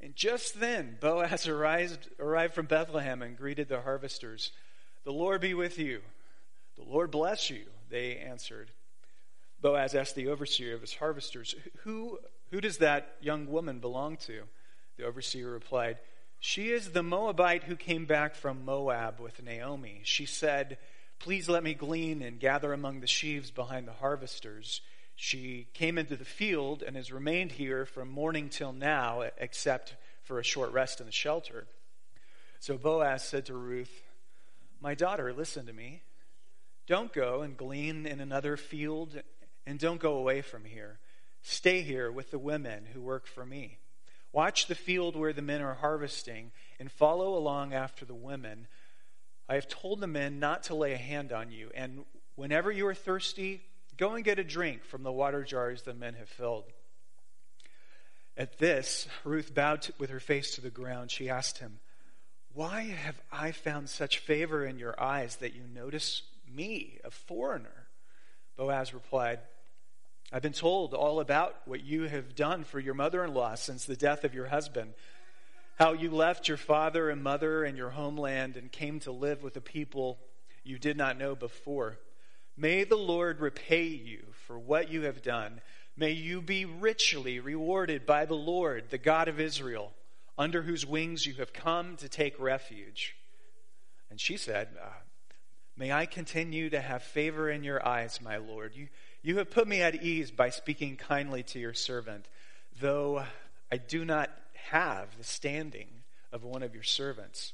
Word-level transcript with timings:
And 0.00 0.14
just 0.14 0.60
then, 0.60 0.96
Boaz 1.00 1.48
arrived, 1.48 2.08
arrived 2.20 2.54
from 2.54 2.66
Bethlehem 2.66 3.22
and 3.22 3.36
greeted 3.36 3.68
the 3.68 3.80
harvesters. 3.80 4.52
The 5.04 5.12
Lord 5.12 5.40
be 5.40 5.54
with 5.54 5.78
you. 5.78 6.00
The 6.76 6.84
Lord 6.84 7.10
bless 7.10 7.50
you, 7.50 7.64
they 7.90 8.16
answered. 8.16 8.70
Boaz 9.60 9.94
asked 9.94 10.14
the 10.14 10.28
overseer 10.28 10.74
of 10.74 10.80
his 10.80 10.94
harvesters, 10.94 11.56
Who, 11.78 12.20
who 12.50 12.60
does 12.60 12.78
that 12.78 13.16
young 13.20 13.48
woman 13.48 13.80
belong 13.80 14.16
to? 14.18 14.42
The 14.96 15.04
overseer 15.04 15.50
replied, 15.50 15.98
She 16.38 16.70
is 16.70 16.90
the 16.90 17.02
Moabite 17.02 17.64
who 17.64 17.74
came 17.74 18.04
back 18.04 18.36
from 18.36 18.64
Moab 18.64 19.18
with 19.18 19.42
Naomi. 19.42 20.02
She 20.04 20.26
said, 20.26 20.78
Please 21.18 21.48
let 21.48 21.64
me 21.64 21.74
glean 21.74 22.22
and 22.22 22.38
gather 22.38 22.72
among 22.72 23.00
the 23.00 23.08
sheaves 23.08 23.50
behind 23.50 23.88
the 23.88 23.92
harvesters. 23.92 24.80
She 25.20 25.66
came 25.74 25.98
into 25.98 26.14
the 26.14 26.24
field 26.24 26.84
and 26.84 26.94
has 26.94 27.10
remained 27.10 27.50
here 27.50 27.84
from 27.84 28.08
morning 28.08 28.48
till 28.48 28.72
now, 28.72 29.24
except 29.36 29.96
for 30.22 30.38
a 30.38 30.44
short 30.44 30.72
rest 30.72 31.00
in 31.00 31.06
the 31.06 31.12
shelter. 31.12 31.66
So 32.60 32.78
Boaz 32.78 33.24
said 33.24 33.44
to 33.46 33.54
Ruth, 33.54 34.04
My 34.80 34.94
daughter, 34.94 35.32
listen 35.32 35.66
to 35.66 35.72
me. 35.72 36.02
Don't 36.86 37.12
go 37.12 37.42
and 37.42 37.56
glean 37.56 38.06
in 38.06 38.20
another 38.20 38.56
field, 38.56 39.20
and 39.66 39.80
don't 39.80 39.98
go 39.98 40.14
away 40.14 40.40
from 40.40 40.64
here. 40.64 41.00
Stay 41.42 41.82
here 41.82 42.12
with 42.12 42.30
the 42.30 42.38
women 42.38 42.86
who 42.94 43.00
work 43.00 43.26
for 43.26 43.44
me. 43.44 43.78
Watch 44.32 44.68
the 44.68 44.76
field 44.76 45.16
where 45.16 45.32
the 45.32 45.42
men 45.42 45.62
are 45.62 45.74
harvesting, 45.74 46.52
and 46.78 46.92
follow 46.92 47.36
along 47.36 47.74
after 47.74 48.04
the 48.04 48.14
women. 48.14 48.68
I 49.48 49.56
have 49.56 49.66
told 49.66 49.98
the 49.98 50.06
men 50.06 50.38
not 50.38 50.62
to 50.64 50.76
lay 50.76 50.92
a 50.92 50.96
hand 50.96 51.32
on 51.32 51.50
you, 51.50 51.72
and 51.74 52.04
whenever 52.36 52.70
you 52.70 52.86
are 52.86 52.94
thirsty, 52.94 53.62
go 53.98 54.14
and 54.14 54.24
get 54.24 54.38
a 54.38 54.44
drink 54.44 54.84
from 54.84 55.02
the 55.02 55.12
water 55.12 55.44
jars 55.44 55.82
the 55.82 55.94
men 55.94 56.14
have 56.14 56.28
filled. 56.28 56.64
At 58.36 58.58
this, 58.58 59.08
Ruth 59.24 59.52
bowed 59.52 59.88
with 59.98 60.10
her 60.10 60.20
face 60.20 60.54
to 60.54 60.60
the 60.60 60.70
ground. 60.70 61.10
She 61.10 61.28
asked 61.28 61.58
him, 61.58 61.80
Why 62.54 62.82
have 62.82 63.20
I 63.30 63.50
found 63.50 63.90
such 63.90 64.18
favor 64.18 64.64
in 64.64 64.78
your 64.78 65.00
eyes 65.00 65.36
that 65.36 65.54
you 65.54 65.62
notice 65.74 66.22
me, 66.50 66.98
a 67.04 67.10
foreigner? 67.10 67.88
Boaz 68.56 68.94
replied, 68.94 69.40
I've 70.32 70.42
been 70.42 70.52
told 70.52 70.94
all 70.94 71.20
about 71.20 71.56
what 71.66 71.82
you 71.82 72.04
have 72.04 72.34
done 72.34 72.64
for 72.64 72.78
your 72.78 72.94
mother 72.94 73.24
in 73.24 73.34
law 73.34 73.54
since 73.56 73.84
the 73.84 73.96
death 73.96 74.24
of 74.24 74.34
your 74.34 74.46
husband 74.46 74.94
how 75.78 75.92
you 75.92 76.10
left 76.10 76.48
your 76.48 76.56
father 76.56 77.08
and 77.08 77.22
mother 77.22 77.62
and 77.62 77.76
your 77.76 77.90
homeland 77.90 78.56
and 78.56 78.72
came 78.72 78.98
to 78.98 79.12
live 79.12 79.44
with 79.44 79.56
a 79.56 79.60
people 79.60 80.18
you 80.64 80.76
did 80.76 80.96
not 80.96 81.16
know 81.16 81.36
before. 81.36 81.98
May 82.60 82.82
the 82.82 82.96
Lord 82.96 83.38
repay 83.38 83.84
you 83.84 84.24
for 84.46 84.58
what 84.58 84.90
you 84.90 85.02
have 85.02 85.22
done. 85.22 85.60
May 85.96 86.10
you 86.10 86.42
be 86.42 86.64
richly 86.64 87.38
rewarded 87.38 88.04
by 88.04 88.24
the 88.24 88.34
Lord, 88.34 88.90
the 88.90 88.98
God 88.98 89.28
of 89.28 89.38
Israel, 89.38 89.92
under 90.36 90.62
whose 90.62 90.84
wings 90.84 91.24
you 91.24 91.34
have 91.34 91.52
come 91.52 91.96
to 91.98 92.08
take 92.08 92.38
refuge. 92.40 93.14
And 94.10 94.20
she 94.20 94.36
said, 94.36 94.70
uh, 94.82 94.88
May 95.76 95.92
I 95.92 96.06
continue 96.06 96.68
to 96.70 96.80
have 96.80 97.04
favor 97.04 97.48
in 97.48 97.62
your 97.62 97.86
eyes, 97.86 98.18
my 98.20 98.38
Lord. 98.38 98.74
You, 98.74 98.88
you 99.22 99.38
have 99.38 99.50
put 99.50 99.68
me 99.68 99.80
at 99.80 100.02
ease 100.02 100.32
by 100.32 100.50
speaking 100.50 100.96
kindly 100.96 101.44
to 101.44 101.60
your 101.60 101.74
servant, 101.74 102.26
though 102.80 103.22
I 103.70 103.76
do 103.76 104.04
not 104.04 104.30
have 104.70 105.16
the 105.16 105.22
standing 105.22 105.86
of 106.32 106.42
one 106.42 106.64
of 106.64 106.74
your 106.74 106.82
servants. 106.82 107.52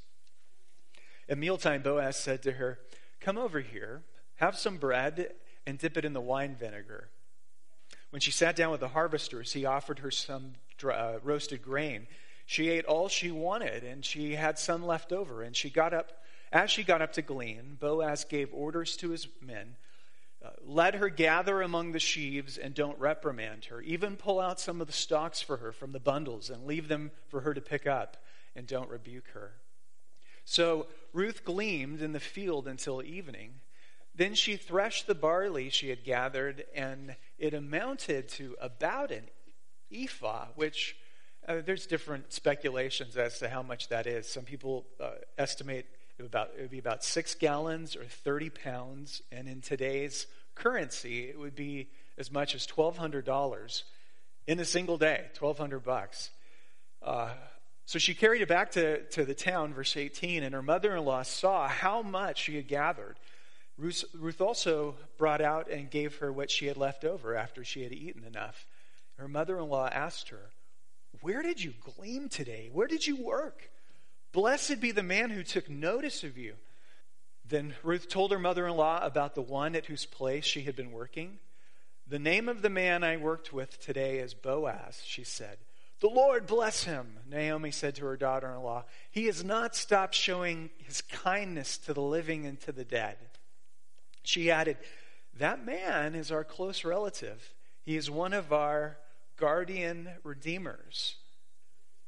At 1.28 1.36
mealtime, 1.36 1.82
Boaz 1.82 2.16
said 2.16 2.42
to 2.44 2.52
her, 2.52 2.78
Come 3.20 3.36
over 3.36 3.60
here, 3.60 4.02
have 4.36 4.56
some 4.56 4.76
bread, 4.76 5.32
and 5.66 5.78
dip 5.78 5.96
it 5.96 6.04
in 6.04 6.12
the 6.12 6.20
wine 6.20 6.54
vinegar. 6.54 7.08
When 8.10 8.20
she 8.20 8.30
sat 8.30 8.56
down 8.56 8.70
with 8.70 8.80
the 8.80 8.88
harvesters, 8.88 9.52
he 9.52 9.64
offered 9.64 10.00
her 10.00 10.10
some 10.10 10.54
uh, 10.84 11.14
roasted 11.22 11.62
grain. 11.62 12.06
She 12.46 12.68
ate 12.68 12.84
all 12.84 13.08
she 13.08 13.30
wanted, 13.30 13.82
and 13.84 14.04
she 14.04 14.34
had 14.34 14.58
some 14.58 14.84
left 14.84 15.12
over. 15.12 15.42
And 15.42 15.56
she 15.56 15.70
got 15.70 15.94
up, 15.94 16.12
as 16.52 16.70
she 16.70 16.84
got 16.84 17.02
up 17.02 17.12
to 17.14 17.22
glean, 17.22 17.76
Boaz 17.80 18.24
gave 18.24 18.52
orders 18.52 18.96
to 18.98 19.10
his 19.10 19.26
men 19.40 19.76
uh, 20.44 20.50
let 20.66 20.96
her 20.96 21.08
gather 21.08 21.62
among 21.62 21.92
the 21.92 21.98
sheaves 21.98 22.58
and 22.58 22.74
don't 22.74 22.98
reprimand 22.98 23.66
her. 23.66 23.80
Even 23.80 24.16
pull 24.16 24.38
out 24.38 24.60
some 24.60 24.80
of 24.80 24.86
the 24.86 24.92
stalks 24.92 25.40
for 25.40 25.56
her 25.56 25.72
from 25.72 25.92
the 25.92 26.00
bundles 26.00 26.50
and 26.50 26.66
leave 26.66 26.88
them 26.88 27.10
for 27.28 27.40
her 27.40 27.54
to 27.54 27.62
pick 27.62 27.86
up 27.86 28.18
and 28.54 28.66
don't 28.66 28.90
rebuke 28.90 29.28
her. 29.32 29.52
So 30.44 30.86
Ruth 31.14 31.44
gleaned 31.44 32.02
in 32.02 32.12
the 32.12 32.20
field 32.20 32.68
until 32.68 33.02
evening. 33.02 33.60
Then 34.14 34.34
she 34.34 34.56
threshed 34.56 35.06
the 35.06 35.14
barley 35.14 35.70
she 35.70 35.88
had 35.88 36.04
gathered, 36.04 36.64
and 36.74 37.16
it 37.38 37.52
amounted 37.52 38.28
to 38.30 38.56
about 38.60 39.10
an 39.10 39.24
ephah, 39.92 40.46
which 40.54 40.96
uh, 41.48 41.56
there's 41.64 41.86
different 41.86 42.32
speculations 42.32 43.16
as 43.16 43.38
to 43.40 43.48
how 43.48 43.62
much 43.62 43.88
that 43.88 44.06
is. 44.06 44.28
Some 44.28 44.44
people 44.44 44.86
uh, 45.00 45.10
estimate 45.36 45.86
it 46.18 46.24
about, 46.24 46.50
it 46.56 46.62
would 46.62 46.70
be 46.70 46.78
about 46.78 47.02
six 47.02 47.34
gallons 47.34 47.96
or 47.96 48.04
30 48.04 48.50
pounds. 48.50 49.20
And 49.32 49.48
in 49.48 49.60
today's 49.60 50.26
currency, 50.54 51.28
it 51.28 51.38
would 51.38 51.56
be 51.56 51.88
as 52.16 52.30
much 52.30 52.54
as 52.54 52.66
$1,200 52.66 53.82
in 54.46 54.60
a 54.60 54.64
single 54.64 54.96
day, 54.96 55.26
1200 55.38 55.80
bucks. 55.80 56.30
Uh, 57.02 57.30
so 57.86 57.98
she 57.98 58.14
carried 58.14 58.42
it 58.42 58.48
back 58.48 58.70
to, 58.72 59.02
to 59.10 59.24
the 59.24 59.34
town, 59.34 59.74
verse 59.74 59.96
18, 59.96 60.42
and 60.42 60.54
her 60.54 60.62
mother 60.62 60.96
in 60.96 61.04
law 61.04 61.22
saw 61.22 61.68
how 61.68 62.00
much 62.00 62.42
she 62.44 62.56
had 62.56 62.68
gathered. 62.68 63.18
Ruth, 63.76 64.04
Ruth 64.14 64.40
also 64.40 64.94
brought 65.18 65.40
out 65.40 65.68
and 65.68 65.90
gave 65.90 66.16
her 66.16 66.32
what 66.32 66.50
she 66.50 66.66
had 66.66 66.76
left 66.76 67.04
over 67.04 67.34
after 67.34 67.64
she 67.64 67.82
had 67.82 67.92
eaten 67.92 68.24
enough. 68.24 68.66
Her 69.18 69.28
mother 69.28 69.58
in 69.58 69.68
law 69.68 69.88
asked 69.88 70.28
her, 70.28 70.50
Where 71.20 71.42
did 71.42 71.62
you 71.62 71.74
glean 71.96 72.28
today? 72.28 72.70
Where 72.72 72.86
did 72.86 73.06
you 73.06 73.16
work? 73.16 73.70
Blessed 74.32 74.80
be 74.80 74.90
the 74.90 75.02
man 75.02 75.30
who 75.30 75.42
took 75.42 75.68
notice 75.68 76.24
of 76.24 76.36
you. 76.38 76.54
Then 77.46 77.74
Ruth 77.82 78.08
told 78.08 78.32
her 78.32 78.38
mother 78.38 78.66
in 78.66 78.76
law 78.76 79.04
about 79.04 79.34
the 79.34 79.42
one 79.42 79.76
at 79.76 79.86
whose 79.86 80.06
place 80.06 80.44
she 80.44 80.62
had 80.62 80.74
been 80.74 80.92
working. 80.92 81.38
The 82.06 82.18
name 82.18 82.48
of 82.48 82.62
the 82.62 82.70
man 82.70 83.04
I 83.04 83.16
worked 83.16 83.52
with 83.52 83.80
today 83.80 84.18
is 84.18 84.34
Boaz, 84.34 85.02
she 85.04 85.24
said. 85.24 85.58
The 86.00 86.08
Lord 86.08 86.46
bless 86.46 86.84
him, 86.84 87.18
Naomi 87.30 87.70
said 87.70 87.94
to 87.96 88.04
her 88.06 88.16
daughter 88.16 88.50
in 88.50 88.62
law. 88.62 88.84
He 89.10 89.26
has 89.26 89.44
not 89.44 89.76
stopped 89.76 90.14
showing 90.14 90.70
his 90.78 91.00
kindness 91.00 91.78
to 91.78 91.94
the 91.94 92.02
living 92.02 92.44
and 92.44 92.60
to 92.62 92.72
the 92.72 92.84
dead. 92.84 93.16
She 94.24 94.50
added, 94.50 94.76
That 95.38 95.64
man 95.64 96.14
is 96.14 96.32
our 96.32 96.44
close 96.44 96.84
relative. 96.84 97.54
He 97.82 97.96
is 97.96 98.10
one 98.10 98.32
of 98.32 98.52
our 98.52 98.96
guardian 99.36 100.08
redeemers. 100.24 101.16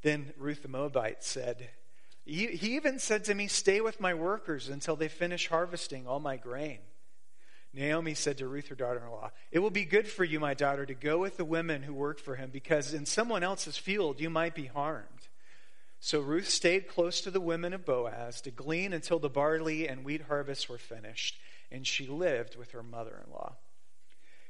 Then 0.03 0.33
Ruth 0.37 0.63
the 0.63 0.69
Moabite 0.69 1.23
said, 1.23 1.69
he, 2.27 2.75
even 2.75 2.99
said 2.99 3.25
to 3.25 3.35
me, 3.35 3.47
Stay 3.47 3.81
with 3.81 4.01
my 4.01 4.13
workers 4.13 4.69
until 4.69 4.97
they 4.97 5.09
finish 5.09 5.47
harvesting 5.47 6.09
all 6.09 6.19
my 6.19 6.37
grain. 6.37 6.81
Naomi 7.73 8.15
said 8.15 8.39
to 8.39 8.49
Ruth, 8.49 8.69
her 8.69 8.75
daughter 8.75 9.03
in 9.05 9.11
law, 9.11 9.31
It 9.53 9.61
will 9.61 9.71
be 9.71 9.85
good 9.85 10.09
for 10.09 10.25
you, 10.25 10.41
my 10.41 10.55
daughter, 10.55 10.85
to 10.87 10.95
go 10.95 11.19
with 11.19 11.37
the 11.37 11.45
women 11.45 11.83
who 11.83 11.95
work 11.95 12.19
for 12.19 12.35
him, 12.35 12.51
because 12.53 12.93
in 12.95 13.07
someone 13.07 13.45
else's 13.45 13.77
field 13.77 14.21
you 14.21 14.29
might 14.29 14.55
be 14.55 14.67
harmed. 14.67 15.29
So 16.01 16.21
Ruth 16.21 16.49
stayed 16.49 16.89
close 16.89 17.21
to 17.21 17.31
the 17.31 17.41
women 17.41 17.73
of 17.73 17.85
Boaz 17.85 18.41
to 18.43 18.51
glean 18.51 18.93
until 18.93 19.19
the 19.19 19.29
barley 19.29 19.89
and 19.89 20.05
wheat 20.05 20.23
harvests 20.23 20.69
were 20.69 20.79
finished, 20.79 21.39
and 21.71 21.87
she 21.87 22.07
lived 22.07 22.57
with 22.57 22.73
her 22.73 22.83
mother 22.83 23.23
in 23.25 23.33
law. 23.33 23.55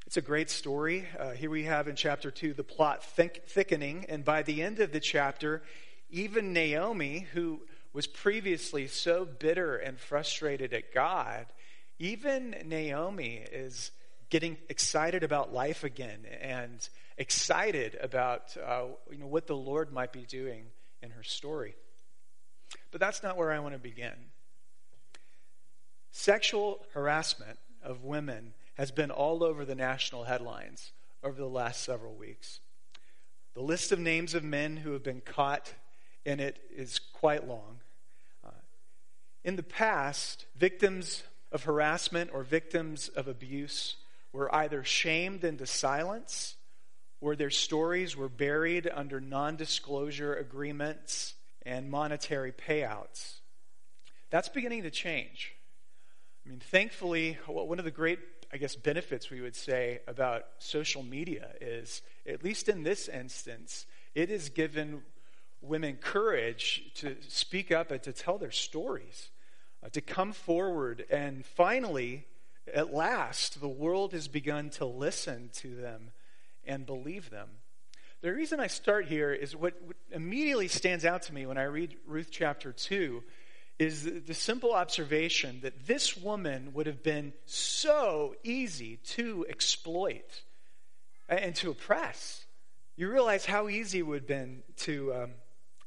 It's 0.07 0.17
a 0.17 0.23
great 0.23 0.51
story. 0.51 1.05
Uh, 1.19 1.31
here 1.33 1.51
we 1.51 1.65
have 1.65 1.89
in 1.89 1.97
chapter 1.97 2.31
2 2.31 2.55
the 2.55 2.63
plot 2.63 3.03
thick, 3.03 3.45
thickening, 3.49 4.07
and 4.09 4.25
by 4.25 4.43
the 4.43 4.63
end 4.63 4.79
of 4.79 4.93
the 4.93 5.01
chapter, 5.01 5.63
even 6.11 6.53
Naomi, 6.53 7.27
who 7.33 7.61
was 7.93 8.07
previously 8.07 8.87
so 8.87 9.25
bitter 9.25 9.77
and 9.77 9.99
frustrated 9.99 10.73
at 10.73 10.95
God, 10.95 11.47
even 11.99 12.55
Naomi 12.65 13.45
is 13.51 13.91
getting 14.29 14.57
excited 14.69 15.25
about 15.25 15.53
life 15.53 15.83
again 15.83 16.25
and 16.41 16.89
excited 17.17 17.97
about 18.01 18.57
uh, 18.65 18.85
you 19.11 19.19
know, 19.19 19.27
what 19.27 19.47
the 19.47 19.57
Lord 19.57 19.93
might 19.93 20.12
be 20.12 20.23
doing 20.23 20.67
in 21.03 21.11
her 21.11 21.23
story. 21.23 21.75
But 22.91 23.01
that's 23.01 23.23
not 23.23 23.37
where 23.37 23.53
I 23.53 23.59
want 23.61 23.75
to 23.75 23.79
begin. 23.79 24.15
Sexual 26.19 26.83
harassment 26.95 27.59
of 27.83 28.03
women 28.03 28.55
has 28.79 28.91
been 28.91 29.11
all 29.11 29.45
over 29.45 29.67
the 29.67 29.75
national 29.75 30.25
headlines 30.25 30.93
over 31.23 31.39
the 31.39 31.47
last 31.47 31.83
several 31.83 32.15
weeks. 32.15 32.61
The 33.53 33.61
list 33.61 33.93
of 33.93 33.99
names 33.99 34.35
of 34.35 34.43
men 34.43 34.79
who 34.79 34.93
have 34.93 35.03
been 35.03 35.21
caught 35.21 35.75
in 36.25 36.41
it 36.41 36.59
is 36.75 36.99
quite 36.99 37.47
long. 37.47 37.81
Uh, 38.43 38.49
In 39.45 39.57
the 39.57 39.63
past, 39.63 40.47
victims 40.57 41.23
of 41.53 41.65
harassment 41.65 42.31
or 42.33 42.43
victims 42.43 43.09
of 43.09 43.29
abuse 43.29 43.97
were 44.33 44.53
either 44.55 44.83
shamed 44.85 45.45
into 45.45 45.67
silence 45.67 46.57
or 47.21 47.37
their 47.37 47.51
stories 47.51 48.17
were 48.17 48.31
buried 48.31 48.91
under 48.93 49.21
non 49.21 49.55
disclosure 49.55 50.35
agreements 50.35 51.35
and 51.67 51.91
monetary 51.91 52.53
payouts. 52.53 53.41
That's 54.31 54.49
beginning 54.49 54.85
to 54.85 54.91
change. 54.91 55.56
I 56.47 56.49
mean, 56.49 56.61
thankfully, 56.61 57.39
one 57.47 57.81
of 57.81 57.85
the 57.85 57.91
great, 57.91 58.21
I 58.53 58.57
guess, 58.57 58.77
benefits 58.77 59.31
we 59.31 59.41
would 59.41 59.57
say 59.57 59.99
about 60.07 60.45
social 60.59 61.03
media 61.03 61.49
is, 61.61 62.03
at 62.25 62.45
least 62.45 62.69
in 62.69 62.85
this 62.85 63.09
instance, 63.09 63.85
it 64.15 64.29
has 64.29 64.49
given 64.49 65.03
women 65.61 65.97
courage 65.97 66.93
to 66.97 67.17
speak 67.27 67.73
up 67.73 67.91
and 67.91 68.01
to 68.05 68.13
tell 68.13 68.39
their 68.39 68.53
stories, 68.53 69.31
uh, 69.85 69.89
to 69.89 70.01
come 70.01 70.33
forward. 70.33 71.05
And 71.11 71.45
finally, 71.45 72.27
at 72.73 72.95
last, 72.95 73.61
the 73.61 73.69
world 73.69 74.13
has 74.13 74.29
begun 74.29 74.71
to 74.71 74.85
listen 74.85 75.51
to 75.55 75.75
them 75.75 76.13
and 76.65 76.87
believe 76.87 77.31
them. 77.31 77.49
The 78.21 78.33
reason 78.33 78.61
I 78.61 78.69
start 78.69 79.07
here 79.07 79.33
is 79.33 79.57
what, 79.57 79.75
what 79.85 79.97
immediately 80.13 80.69
stands 80.69 81.05
out 81.05 81.23
to 81.23 81.35
me 81.35 81.45
when 81.45 81.59
I 81.59 81.65
read 81.65 81.97
Ruth 82.07 82.29
chapter 82.31 82.71
2 82.71 83.25
is 83.78 84.05
the, 84.05 84.34
simple 84.34 84.73
observation 84.73 85.61
that 85.62 85.87
this 85.87 86.17
woman 86.17 86.73
would 86.73 86.87
have 86.87 87.02
been 87.02 87.32
so 87.44 88.34
easy 88.43 88.96
to 89.05 89.44
exploit 89.49 90.43
and 91.28 91.55
to 91.56 91.70
oppress. 91.70 92.44
You 92.96 93.11
realize 93.11 93.44
how 93.44 93.69
easy 93.69 93.99
it 93.99 94.06
would 94.06 94.23
have 94.23 94.28
been 94.28 94.62
to, 94.78 95.14
um, 95.14 95.31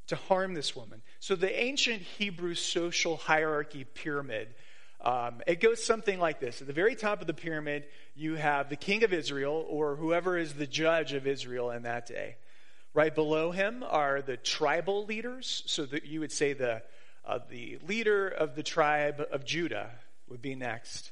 to 0.08 0.16
harm 0.16 0.54
this 0.54 0.76
woman. 0.76 1.02
So, 1.20 1.36
the 1.36 1.60
ancient 1.60 2.02
Hebrew 2.02 2.54
social 2.54 3.18
hierarchy 3.18 3.84
pyramid. 3.84 4.50
Um, 5.02 5.42
it 5.48 5.62
goes 5.62 5.82
something 5.82 6.20
like 6.20 6.42
this. 6.42 6.60
At 6.60 6.68
the 6.68 6.74
very 6.74 6.94
top 6.94 7.22
of 7.22 7.28
the 7.28 7.34
pyramid, 7.34 7.86
you 8.16 8.36
have 8.36 8.70
the 8.70 8.76
king 8.76 9.04
of 9.04 9.14
Israel, 9.14 9.66
or 9.70 9.96
whoever 9.96 10.38
is 10.38 10.54
the 10.54 10.68
judge 10.68 11.14
of 11.14 11.26
Israel 11.26 11.72
in 11.72 11.84
that 11.84 12.06
day. 12.06 12.36
Right 12.94 13.14
below 13.16 13.52
him 13.52 13.84
are 13.88 14.22
the 14.22 14.36
tribal 14.36 15.06
leaders. 15.06 15.64
So 15.68 15.86
that 15.86 16.06
you 16.06 16.20
would 16.20 16.34
say 16.34 16.54
the, 16.54 16.84
uh, 17.30 17.40
the 17.48 17.78
leader 17.88 18.28
of 18.28 18.56
the 18.56 18.64
tribe 18.64 19.24
of 19.32 19.46
Judah 19.46 19.92
would 20.28 20.42
be 20.42 20.56
next. 20.56 21.12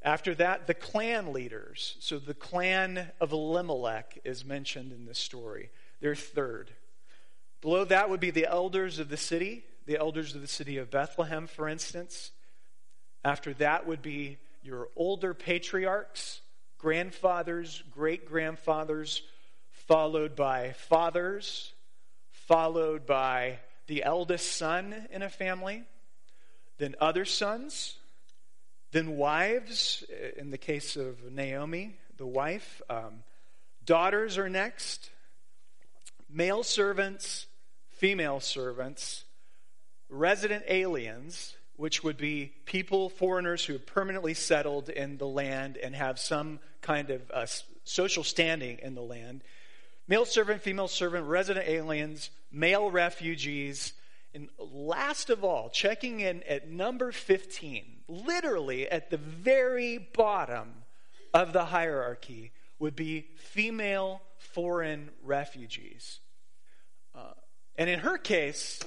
After 0.00 0.32
that, 0.36 0.68
the 0.68 0.74
clan 0.74 1.32
leaders. 1.32 1.96
So 1.98 2.20
the 2.20 2.34
clan 2.34 3.10
of 3.20 3.32
Elimelech 3.32 4.20
is 4.22 4.44
mentioned 4.44 4.92
in 4.92 5.06
this 5.06 5.18
story. 5.18 5.70
They're 6.00 6.14
third. 6.14 6.70
Below 7.60 7.84
that 7.86 8.10
would 8.10 8.20
be 8.20 8.30
the 8.30 8.46
elders 8.46 9.00
of 9.00 9.08
the 9.08 9.16
city, 9.16 9.64
the 9.86 9.98
elders 9.98 10.36
of 10.36 10.40
the 10.40 10.46
city 10.46 10.76
of 10.78 10.90
Bethlehem, 10.90 11.48
for 11.48 11.68
instance. 11.68 12.30
After 13.24 13.54
that 13.54 13.88
would 13.88 14.02
be 14.02 14.38
your 14.62 14.88
older 14.94 15.34
patriarchs, 15.34 16.42
grandfathers, 16.78 17.82
great 17.90 18.24
grandfathers, 18.28 19.22
followed 19.70 20.36
by 20.36 20.74
fathers, 20.74 21.72
followed 22.30 23.04
by 23.04 23.58
the 23.86 24.02
eldest 24.02 24.56
son 24.56 25.06
in 25.10 25.22
a 25.22 25.28
family, 25.28 25.84
then 26.78 26.94
other 27.00 27.24
sons, 27.24 27.96
then 28.92 29.16
wives, 29.16 30.04
in 30.36 30.50
the 30.50 30.58
case 30.58 30.96
of 30.96 31.32
Naomi, 31.32 31.96
the 32.16 32.26
wife. 32.26 32.80
Um, 32.88 33.24
daughters 33.84 34.38
are 34.38 34.48
next. 34.48 35.10
Male 36.28 36.62
servants, 36.62 37.46
female 37.90 38.40
servants, 38.40 39.24
resident 40.08 40.64
aliens, 40.68 41.56
which 41.76 42.04
would 42.04 42.16
be 42.16 42.52
people, 42.66 43.08
foreigners 43.08 43.64
who 43.64 43.72
have 43.72 43.86
permanently 43.86 44.34
settled 44.34 44.88
in 44.88 45.18
the 45.18 45.26
land 45.26 45.76
and 45.76 45.94
have 45.94 46.18
some 46.18 46.60
kind 46.80 47.10
of 47.10 47.22
uh, 47.32 47.46
social 47.84 48.22
standing 48.22 48.78
in 48.80 48.94
the 48.94 49.02
land. 49.02 49.42
Male 50.06 50.24
servant, 50.24 50.60
female 50.62 50.88
servant, 50.88 51.26
resident 51.26 51.66
aliens, 51.66 52.30
male 52.54 52.90
refugees, 52.90 53.92
and 54.32 54.48
last 54.58 55.30
of 55.30 55.44
all, 55.44 55.68
checking 55.68 56.20
in 56.20 56.42
at 56.44 56.68
number 56.68 57.12
15, 57.12 57.84
literally 58.08 58.88
at 58.88 59.10
the 59.10 59.16
very 59.16 59.98
bottom 59.98 60.84
of 61.32 61.52
the 61.52 61.66
hierarchy, 61.66 62.52
would 62.78 62.96
be 62.96 63.26
female 63.36 64.22
foreign 64.38 65.10
refugees. 65.22 66.20
Uh, 67.14 67.32
and 67.76 67.88
in 67.88 68.00
her 68.00 68.18
case, 68.18 68.80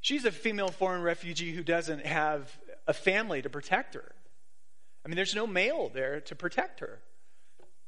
she's 0.00 0.24
a 0.24 0.32
female 0.32 0.70
foreign 0.70 1.02
refugee 1.02 1.52
who 1.52 1.62
doesn't 1.62 2.04
have 2.06 2.58
a 2.86 2.92
family 2.92 3.42
to 3.42 3.48
protect 3.48 3.94
her. 3.94 4.12
I 5.04 5.08
mean, 5.08 5.16
there's 5.16 5.34
no 5.34 5.46
male 5.46 5.90
there 5.92 6.20
to 6.22 6.34
protect 6.34 6.80
her. 6.80 7.00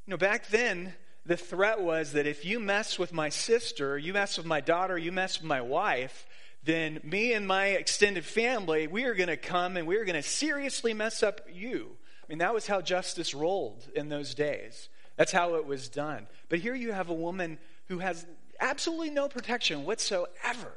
You 0.05 0.11
know, 0.11 0.17
back 0.17 0.47
then, 0.47 0.93
the 1.25 1.37
threat 1.37 1.81
was 1.81 2.13
that 2.13 2.27
if 2.27 2.43
you 2.43 2.59
mess 2.59 2.99
with 2.99 3.13
my 3.13 3.29
sister, 3.29 3.97
you 3.97 4.13
mess 4.13 4.37
with 4.37 4.45
my 4.45 4.61
daughter, 4.61 4.97
you 4.97 5.11
mess 5.11 5.39
with 5.39 5.47
my 5.47 5.61
wife, 5.61 6.27
then 6.63 6.99
me 7.03 7.33
and 7.33 7.47
my 7.47 7.67
extended 7.67 8.25
family, 8.25 8.87
we 8.87 9.05
are 9.05 9.13
going 9.13 9.27
to 9.27 9.37
come 9.37 9.77
and 9.77 9.87
we 9.87 9.97
are 9.97 10.05
going 10.05 10.21
to 10.21 10.27
seriously 10.27 10.93
mess 10.93 11.23
up 11.23 11.41
you. 11.51 11.91
I 12.23 12.25
mean, 12.29 12.39
that 12.39 12.53
was 12.53 12.67
how 12.67 12.81
justice 12.81 13.33
rolled 13.33 13.85
in 13.95 14.09
those 14.09 14.33
days. 14.33 14.89
That's 15.17 15.31
how 15.31 15.55
it 15.55 15.65
was 15.65 15.89
done. 15.89 16.27
But 16.49 16.59
here 16.59 16.75
you 16.75 16.91
have 16.91 17.09
a 17.09 17.13
woman 17.13 17.57
who 17.87 17.99
has 17.99 18.25
absolutely 18.59 19.09
no 19.09 19.27
protection 19.27 19.85
whatsoever. 19.85 20.73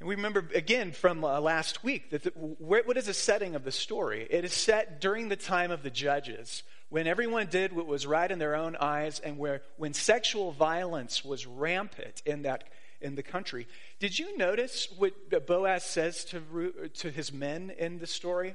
And 0.00 0.08
we 0.08 0.14
remember 0.14 0.48
again 0.54 0.92
from 0.92 1.24
uh, 1.24 1.40
last 1.40 1.84
week 1.84 2.10
that 2.10 2.22
the, 2.24 2.30
what 2.30 2.96
is 2.96 3.06
the 3.06 3.14
setting 3.14 3.54
of 3.54 3.64
the 3.64 3.72
story? 3.72 4.26
It 4.30 4.44
is 4.44 4.52
set 4.52 5.00
during 5.00 5.28
the 5.28 5.36
time 5.36 5.70
of 5.70 5.82
the 5.82 5.90
judges, 5.90 6.62
when 6.90 7.06
everyone 7.06 7.46
did 7.46 7.72
what 7.72 7.86
was 7.86 8.06
right 8.06 8.30
in 8.30 8.38
their 8.38 8.54
own 8.54 8.76
eyes, 8.76 9.20
and 9.20 9.38
where 9.38 9.62
when 9.76 9.94
sexual 9.94 10.52
violence 10.52 11.24
was 11.24 11.46
rampant 11.46 12.22
in 12.26 12.42
that 12.42 12.64
in 13.00 13.14
the 13.14 13.22
country. 13.22 13.66
Did 13.98 14.18
you 14.18 14.36
notice 14.36 14.88
what 14.98 15.46
Boaz 15.46 15.84
says 15.84 16.24
to, 16.26 16.90
to 16.94 17.10
his 17.10 17.32
men 17.32 17.72
in 17.78 17.98
the 17.98 18.06
story? 18.06 18.54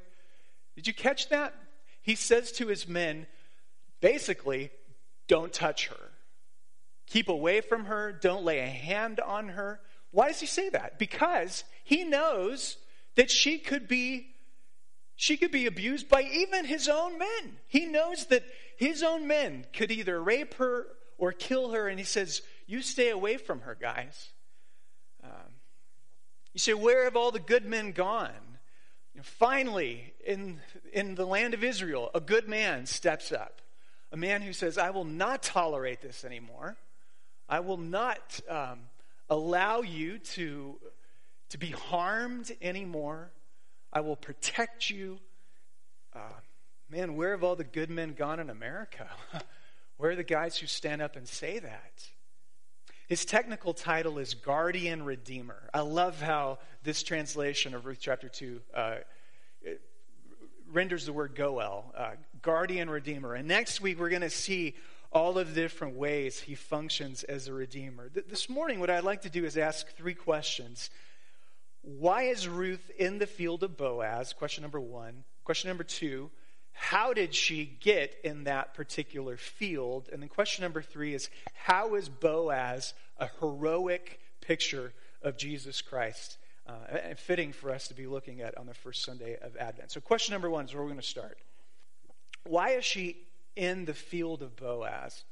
Did 0.76 0.88
you 0.88 0.94
catch 0.94 1.30
that? 1.30 1.56
He 2.02 2.16
says 2.16 2.52
to 2.54 2.68
his 2.68 2.88
men, 2.88 3.26
basically, 4.02 4.70
don't 5.28 5.52
touch 5.52 5.88
her. 5.88 6.12
Keep 7.08 7.30
away 7.30 7.62
from 7.62 7.86
her. 7.86 8.12
Don't 8.12 8.44
lay 8.44 8.60
a 8.60 8.68
hand 8.68 9.20
on 9.20 9.50
her. 9.50 9.80
Why 10.12 10.28
does 10.28 10.40
he 10.40 10.46
say 10.46 10.70
that? 10.70 11.00
Because 11.00 11.64
he 11.84 12.04
knows 12.04 12.78
that 13.16 13.32
she 13.32 13.58
could 13.58 13.88
be 13.88 14.35
she 15.16 15.38
could 15.38 15.52
be 15.52 15.66
abused 15.66 16.10
by 16.10 16.24
even 16.24 16.66
his 16.66 16.90
own 16.90 17.18
men. 17.18 17.58
He 17.68 17.86
knows 17.86 18.26
that 18.28 18.44
his 18.76 19.02
own 19.02 19.28
men 19.28 19.66
could 19.74 19.92
either 19.92 20.22
rape 20.22 20.56
her 20.56 20.88
or 21.18 21.32
kill 21.32 21.72
her, 21.72 21.88
and 21.88 21.98
he 21.98 22.06
says, 22.06 22.42
You 22.68 22.82
stay 22.82 23.10
away 23.10 23.38
from 23.38 23.62
her, 23.62 23.78
guys. 23.80 24.32
Um, 25.24 25.54
you 26.54 26.60
say, 26.60 26.74
Where 26.74 27.06
have 27.06 27.16
all 27.16 27.32
the 27.32 27.40
good 27.40 27.66
men 27.66 27.94
gone? 27.94 28.32
You 29.14 29.20
know, 29.20 29.24
finally, 29.24 30.14
in, 30.26 30.60
in 30.92 31.16
the 31.16 31.26
land 31.26 31.54
of 31.54 31.64
Israel, 31.64 32.12
a 32.14 32.20
good 32.20 32.50
man 32.50 32.86
steps 32.86 33.32
up. 33.32 33.62
A 34.12 34.18
man 34.18 34.42
who 34.42 34.52
says, 34.52 34.78
I 34.78 34.90
will 34.90 35.06
not 35.06 35.42
tolerate 35.42 36.02
this 36.02 36.26
anymore. 36.26 36.76
I 37.48 37.62
will 37.62 37.78
not 37.78 38.40
um, 38.50 38.80
allow 39.30 39.82
you 39.82 40.20
to, 40.20 40.76
to 41.50 41.58
be 41.58 41.72
harmed 41.72 42.52
anymore. 42.62 43.32
I 43.96 44.02
will 44.02 44.18
protect 44.18 44.90
you. 44.90 45.20
Uh, 46.14 46.20
man, 46.90 47.16
where 47.16 47.32
have 47.32 47.46
all 47.46 47.56
the 47.56 47.64
good 47.64 47.90
men 47.90 48.14
gone 48.14 48.42
in 48.42 48.50
America? 48.50 49.08
where 49.98 50.12
are 50.12 50.16
the 50.18 50.24
guys 50.24 50.58
who 50.58 50.68
stand 50.68 51.02
up 51.02 51.16
and 51.16 51.26
say 51.26 51.60
that? 51.60 52.06
His 53.08 53.24
technical 53.24 53.74
title 53.74 54.18
is 54.18 54.34
Guardian 54.34 55.04
Redeemer. 55.04 55.70
I 55.74 55.80
love 55.80 56.22
how 56.22 56.60
this 56.84 57.04
translation 57.04 57.74
of 57.74 57.86
Ruth 57.86 58.00
chapter 58.02 58.28
2 58.28 58.62
uh, 58.74 58.96
renders 60.70 61.06
the 61.06 61.14
word 61.14 61.34
Goel, 61.34 61.94
uh, 61.96 62.12
Guardian 62.42 62.90
Redeemer. 62.90 63.34
And 63.34 63.48
next 63.48 63.80
week 63.80 63.98
we're 63.98 64.10
going 64.10 64.24
to 64.24 64.30
see 64.30 64.76
all 65.14 65.38
of 65.38 65.56
the 65.56 65.62
different 65.62 65.96
ways 65.96 66.42
he 66.42 66.56
functions 66.56 67.24
as 67.24 67.48
a 67.48 67.54
Redeemer. 67.54 68.10
Th- 68.10 68.26
this 68.28 68.50
morning, 68.50 68.82
what 68.82 68.90
I'd 68.90 69.06
like 69.06 69.22
to 69.22 69.30
do 69.30 69.46
is 69.46 69.58
ask 69.58 69.96
three 69.96 70.16
questions. 70.16 70.90
Why 71.86 72.24
is 72.24 72.48
Ruth 72.48 72.90
in 72.98 73.20
the 73.20 73.28
field 73.28 73.62
of 73.62 73.78
Boaz? 73.78 74.34
Question 74.34 74.64
number 74.64 74.80
one. 74.80 75.24
Question 75.44 75.70
number 75.70 75.84
two 75.84 76.32
how 76.78 77.14
did 77.14 77.34
she 77.34 77.78
get 77.80 78.18
in 78.26 78.44
that 78.44 78.74
particular 78.74 79.38
field? 79.38 80.10
And 80.12 80.22
then 80.22 80.28
question 80.28 80.64
number 80.64 80.82
three 80.82 81.14
is 81.14 81.30
how 81.54 81.96
is 81.96 82.10
Boaz 82.10 82.94
a 83.18 83.30
heroic 83.40 84.20
picture 84.42 84.92
of 85.22 85.38
Jesus 85.38 85.82
Christ? 85.82 86.38
Uh, 86.68 87.16
fitting 87.16 87.54
for 87.54 87.72
us 87.72 87.88
to 87.88 87.94
be 87.94 88.08
looking 88.08 88.42
at 88.42 88.58
on 88.58 88.66
the 88.66 88.74
first 88.74 89.06
Sunday 89.06 89.38
of 89.42 89.56
Advent. 89.56 89.92
So, 89.92 90.02
question 90.02 90.34
number 90.34 90.50
one 90.50 90.66
is 90.66 90.74
where 90.74 90.82
we're 90.82 90.90
going 90.90 91.00
to 91.00 91.08
start. 91.08 91.38
Why 92.44 92.72
is 92.72 92.84
she 92.84 93.18
in 93.56 93.86
the 93.86 93.94
field 93.94 94.42
of 94.42 94.56
Boaz? 94.56 95.24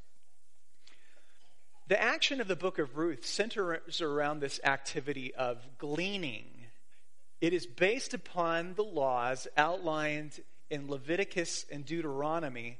The 1.88 2.02
action 2.02 2.40
of 2.40 2.48
the 2.48 2.56
book 2.56 2.80
of 2.80 2.98
Ruth 2.98 3.26
centers 3.26 4.02
around 4.02 4.40
this 4.40 4.60
activity 4.64 5.34
of 5.36 5.60
gleaning 5.78 6.54
it 7.44 7.52
is 7.52 7.66
based 7.66 8.14
upon 8.14 8.76
the 8.76 8.86
laws 8.86 9.50
outlined 9.58 10.40
in 10.70 10.88
Leviticus 10.88 11.66
and 11.70 11.86
Deuteronomy, 11.86 12.78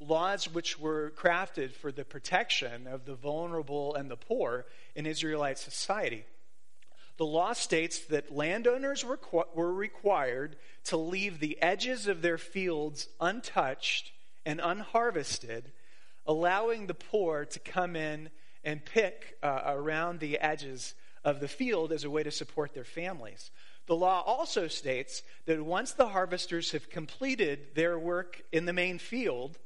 laws 0.00 0.52
which 0.52 0.76
were 0.76 1.12
crafted 1.16 1.70
for 1.70 1.92
the 1.92 2.04
protection 2.04 2.88
of 2.88 3.04
the 3.04 3.14
vulnerable 3.14 3.94
and 3.94 4.10
the 4.10 4.16
poor 4.16 4.66
in 4.96 5.06
Israelite 5.06 5.56
society. 5.56 6.24
The 7.16 7.26
law 7.26 7.52
states 7.52 8.00
that 8.06 8.34
landowners 8.34 9.04
were, 9.04 9.20
were 9.54 9.72
required 9.72 10.56
to 10.86 10.96
leave 10.96 11.38
the 11.38 11.62
edges 11.62 12.08
of 12.08 12.22
their 12.22 12.38
fields 12.38 13.06
untouched 13.20 14.10
and 14.44 14.60
unharvested, 14.60 15.70
allowing 16.26 16.86
the 16.86 16.94
poor 16.94 17.44
to 17.44 17.58
come 17.58 17.96
in 17.96 18.30
and 18.64 18.84
pick 18.84 19.36
uh, 19.42 19.62
around 19.66 20.20
the 20.20 20.38
edges 20.38 20.94
of 21.24 21.40
the 21.40 21.48
field 21.48 21.92
as 21.92 22.04
a 22.04 22.10
way 22.10 22.22
to 22.22 22.30
support 22.30 22.74
their 22.74 22.84
families. 22.84 23.50
The 23.86 23.96
law 23.96 24.22
also 24.24 24.68
states 24.68 25.22
that 25.46 25.64
once 25.64 25.92
the 25.92 26.08
harvesters 26.08 26.72
have 26.72 26.88
completed 26.88 27.74
their 27.74 27.98
work 27.98 28.42
in 28.52 28.64
the 28.64 28.72
main 28.72 28.98
field, 28.98 29.58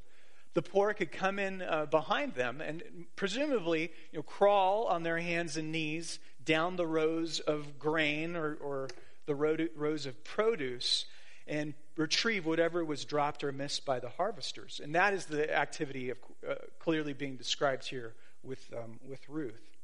the 0.55 0.63
poor 0.63 0.95
could 0.95 1.13
come 1.13 1.39
in 1.39 1.61
uh, 1.61 1.85
behind 1.87 2.35
them 2.35 2.63
and 2.63 2.83
presumably 3.15 3.93
you 4.11 4.19
know, 4.19 4.23
crawl 4.23 4.87
on 4.87 5.03
their 5.03 5.19
hands 5.19 5.59
and 5.59 5.71
knees 5.71 6.19
down 6.45 6.77
the 6.77 6.87
rows 6.87 7.41
of 7.41 7.79
grain 7.79 8.35
or, 8.37 8.55
or 8.63 8.89
the 9.27 9.35
rows 9.35 10.07
of 10.07 10.25
produce 10.25 11.05
and 11.47 11.75
retrieve 11.97 12.45
whatever 12.45 12.85
was 12.85 13.05
dropped 13.05 13.45
or 13.45 13.53
missed 13.53 13.85
by 13.85 14.01
the 14.01 14.09
harvesters. 14.09 14.81
And 14.83 14.95
that 14.95 15.15
is 15.15 15.27
the 15.27 15.55
activity 15.55 16.11
of, 16.11 16.19
uh, 16.49 16.55
clearly 16.79 17.13
being 17.13 17.37
described 17.37 17.87
here 17.87 18.15
with, 18.43 18.73
um, 18.77 18.99
with 19.07 19.21
Ruth. 19.29 19.77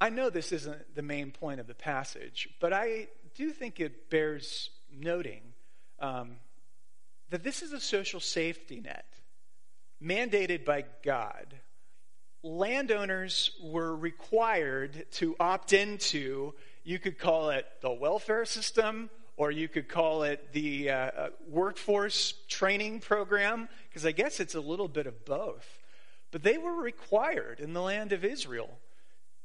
I 0.00 0.10
know 0.10 0.28
this 0.28 0.52
isn't 0.52 0.94
the 0.94 1.02
main 1.02 1.30
point 1.30 1.60
of 1.60 1.66
the 1.66 1.74
passage, 1.74 2.48
but 2.60 2.72
I 2.72 3.08
do 3.34 3.50
think 3.50 3.80
it 3.80 4.10
bears 4.10 4.70
noting 4.90 5.40
um, 5.98 6.36
that 7.30 7.42
this 7.42 7.62
is 7.62 7.72
a 7.72 7.80
social 7.80 8.20
safety 8.20 8.80
net 8.80 9.06
mandated 10.02 10.64
by 10.64 10.84
God. 11.02 11.54
Landowners 12.42 13.52
were 13.62 13.96
required 13.96 15.06
to 15.12 15.34
opt 15.40 15.72
into, 15.72 16.52
you 16.84 16.98
could 16.98 17.18
call 17.18 17.50
it 17.50 17.66
the 17.80 17.90
welfare 17.90 18.44
system, 18.44 19.10
or 19.36 19.50
you 19.50 19.68
could 19.68 19.88
call 19.88 20.22
it 20.22 20.52
the 20.52 20.90
uh, 20.90 20.94
uh 20.94 21.28
workforce 21.48 22.34
training 22.48 23.00
program, 23.00 23.68
because 23.88 24.06
I 24.06 24.12
guess 24.12 24.40
it's 24.40 24.54
a 24.54 24.60
little 24.60 24.88
bit 24.88 25.06
of 25.06 25.24
both. 25.24 25.66
But 26.30 26.42
they 26.42 26.58
were 26.58 26.74
required 26.74 27.60
in 27.60 27.72
the 27.72 27.82
land 27.82 28.12
of 28.12 28.24
Israel 28.24 28.70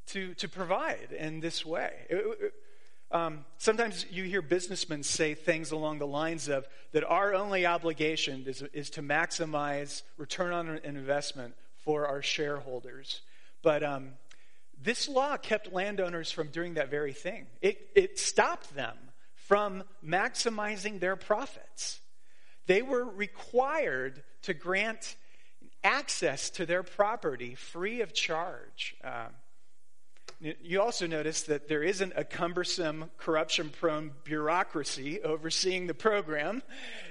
to, 0.07 0.33
to 0.36 0.50
provide 0.50 1.10
in 1.17 1.39
this 1.39 1.65
way. 1.65 1.93
um, 3.12 3.45
sometimes 3.57 4.05
you 4.10 4.24
hear 4.24 4.41
businessmen 4.41 5.03
say 5.03 5.33
things 5.33 5.71
along 5.71 6.00
the 6.00 6.07
lines 6.07 6.48
of 6.48 6.67
that 6.91 7.03
our 7.03 7.33
only 7.33 7.65
obligation 7.65 8.45
is, 8.48 8.63
is 8.74 8.89
to 8.91 9.01
maximize 9.01 10.01
return 10.17 10.53
on 10.53 10.79
investment 10.83 11.53
for 11.83 12.07
our 12.07 12.21
shareholders. 12.21 13.21
But 13.62 13.83
um, 13.83 14.13
this 14.81 15.07
law 15.07 15.38
kept 15.38 15.71
landowners 15.71 16.31
from 16.31 16.48
doing 16.48 16.75
that 16.75 16.89
very 16.89 17.13
thing. 17.13 17.48
It, 17.62 17.89
it 17.95 18.19
stopped 18.19 18.74
them 18.75 18.98
from 19.51 19.84
maximizing 20.01 21.01
their 21.01 21.17
profits. 21.17 22.00
They 22.67 22.81
were 22.81 23.03
required 23.03 24.24
to 24.43 24.53
grant 24.53 25.17
access 25.84 26.50
to 26.51 26.65
their 26.65 26.84
property 26.84 27.55
free 27.55 28.00
of 28.00 28.13
charge. 28.13 28.96
Um, 29.03 29.34
you 30.41 30.81
also 30.81 31.05
notice 31.05 31.43
that 31.43 31.67
there 31.67 31.83
isn't 31.83 32.13
a 32.15 32.24
cumbersome, 32.24 33.12
corruption 33.17 33.69
prone 33.69 34.12
bureaucracy 34.24 35.21
overseeing 35.21 35.86
the 35.86 35.93
program. 35.93 36.63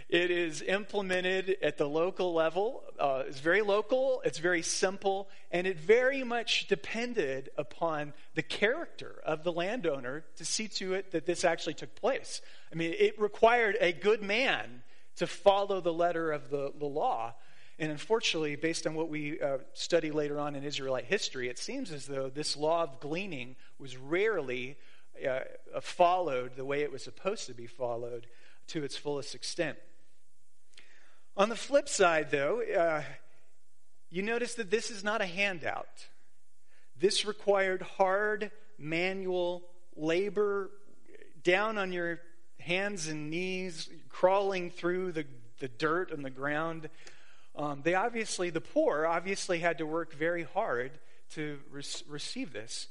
It 0.09 0.33
is 0.33 0.63
implemented 0.63 1.57
at 1.63 1.79
the 1.79 1.89
local 1.89 2.35
level. 2.35 2.83
Uh, 2.99 3.23
it's 3.29 3.39
very 3.39 3.63
local, 3.63 4.21
it's 4.25 4.41
very 4.41 4.63
simple, 4.63 5.29
and 5.53 5.69
it 5.69 5.79
very 5.79 6.25
much 6.25 6.67
depended 6.67 7.51
upon 7.57 8.15
the 8.35 8.43
character 8.43 9.21
of 9.25 9.45
the 9.45 9.53
landowner 9.53 10.25
to 10.37 10.45
see 10.45 10.67
to 10.67 10.95
it 10.95 11.13
that 11.13 11.27
this 11.27 11.45
actually 11.45 11.75
took 11.75 11.95
place. 11.95 12.43
I 12.73 12.75
mean, 12.75 12.95
it 12.99 13.21
required 13.21 13.77
a 13.81 13.93
good 13.93 14.23
man 14.23 14.83
to 15.17 15.29
follow 15.29 15.81
the 15.81 15.93
letter 15.93 16.33
of 16.33 16.51
the, 16.51 16.73
the 16.77 16.87
law. 16.87 17.35
And 17.81 17.91
unfortunately, 17.91 18.57
based 18.57 18.87
on 18.87 18.95
what 18.95 19.09
we 19.09 19.41
uh, 19.41 19.57
study 19.73 20.11
later 20.11 20.39
on 20.39 20.55
in 20.55 20.65
Israelite 20.65 21.07
history, 21.07 21.49
it 21.49 21.59
seems 21.59 21.91
as 21.91 22.05
though 22.05 22.29
this 22.29 22.55
law 22.55 22.83
of 22.83 23.01
gleaning 23.01 23.57
was 23.79 23.97
rarely 23.97 24.77
uh, 25.27 25.41
followed 25.81 26.57
the 26.57 26.65
way 26.67 26.83
it 26.83 26.93
was 26.93 27.03
supposed 27.03 27.47
to 27.47 27.55
be 27.55 27.67
followed 27.67 28.27
to 28.67 28.85
its 28.85 28.99
fullest 28.99 29.35
extent. 29.35 29.79
On 31.39 31.49
the 31.49 31.57
flip 31.57 31.89
side, 31.89 32.31
though, 32.31 32.63
uh, 32.63 33.03
you 34.11 34.23
notice 34.23 34.57
that 34.57 34.71
this 34.71 34.91
is 34.91 35.03
not 35.03 35.23
a 35.23 35.27
handout. 35.27 36.09
This 36.99 37.25
required 37.25 37.81
hard 37.81 38.51
manual 38.79 39.63
labor, 39.97 40.71
down 41.43 41.79
on 41.79 41.93
your 41.93 42.21
hands 42.59 43.09
and 43.09 43.31
knees, 43.31 43.89
crawling 44.11 44.71
through 44.71 45.13
the, 45.13 45.25
the 45.61 45.69
dirt 45.69 46.13
and 46.13 46.23
the 46.23 46.31
ground. 46.31 46.91
Um, 47.61 47.83
they 47.85 47.95
obviously, 47.95 48.49
the 48.49 48.63
poor 48.63 49.07
obviously 49.07 49.59
had 49.59 49.79
to 49.79 49.87
work 49.87 50.15
very 50.15 50.45
hard 50.45 50.93
to 51.35 51.59
re- 51.71 51.83
receive 52.09 52.55
this. 52.55 52.89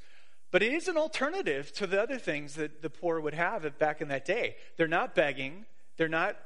But 0.52 0.62
it 0.62 0.72
is 0.72 0.88
an 0.88 0.96
alternative 0.96 1.74
to 1.74 1.88
the 1.88 2.00
other 2.00 2.20
things 2.20 2.54
that 2.54 2.84
the 2.84 2.90
poor 2.92 3.20
would 3.20 3.34
have 3.34 3.80
back 3.80 4.00
in 4.00 4.10
that 4.10 4.26
day. 4.26 4.58
They're 4.78 4.88
not 4.88 5.16
begging, 5.16 5.66
they're 5.98 6.08
not 6.08 6.38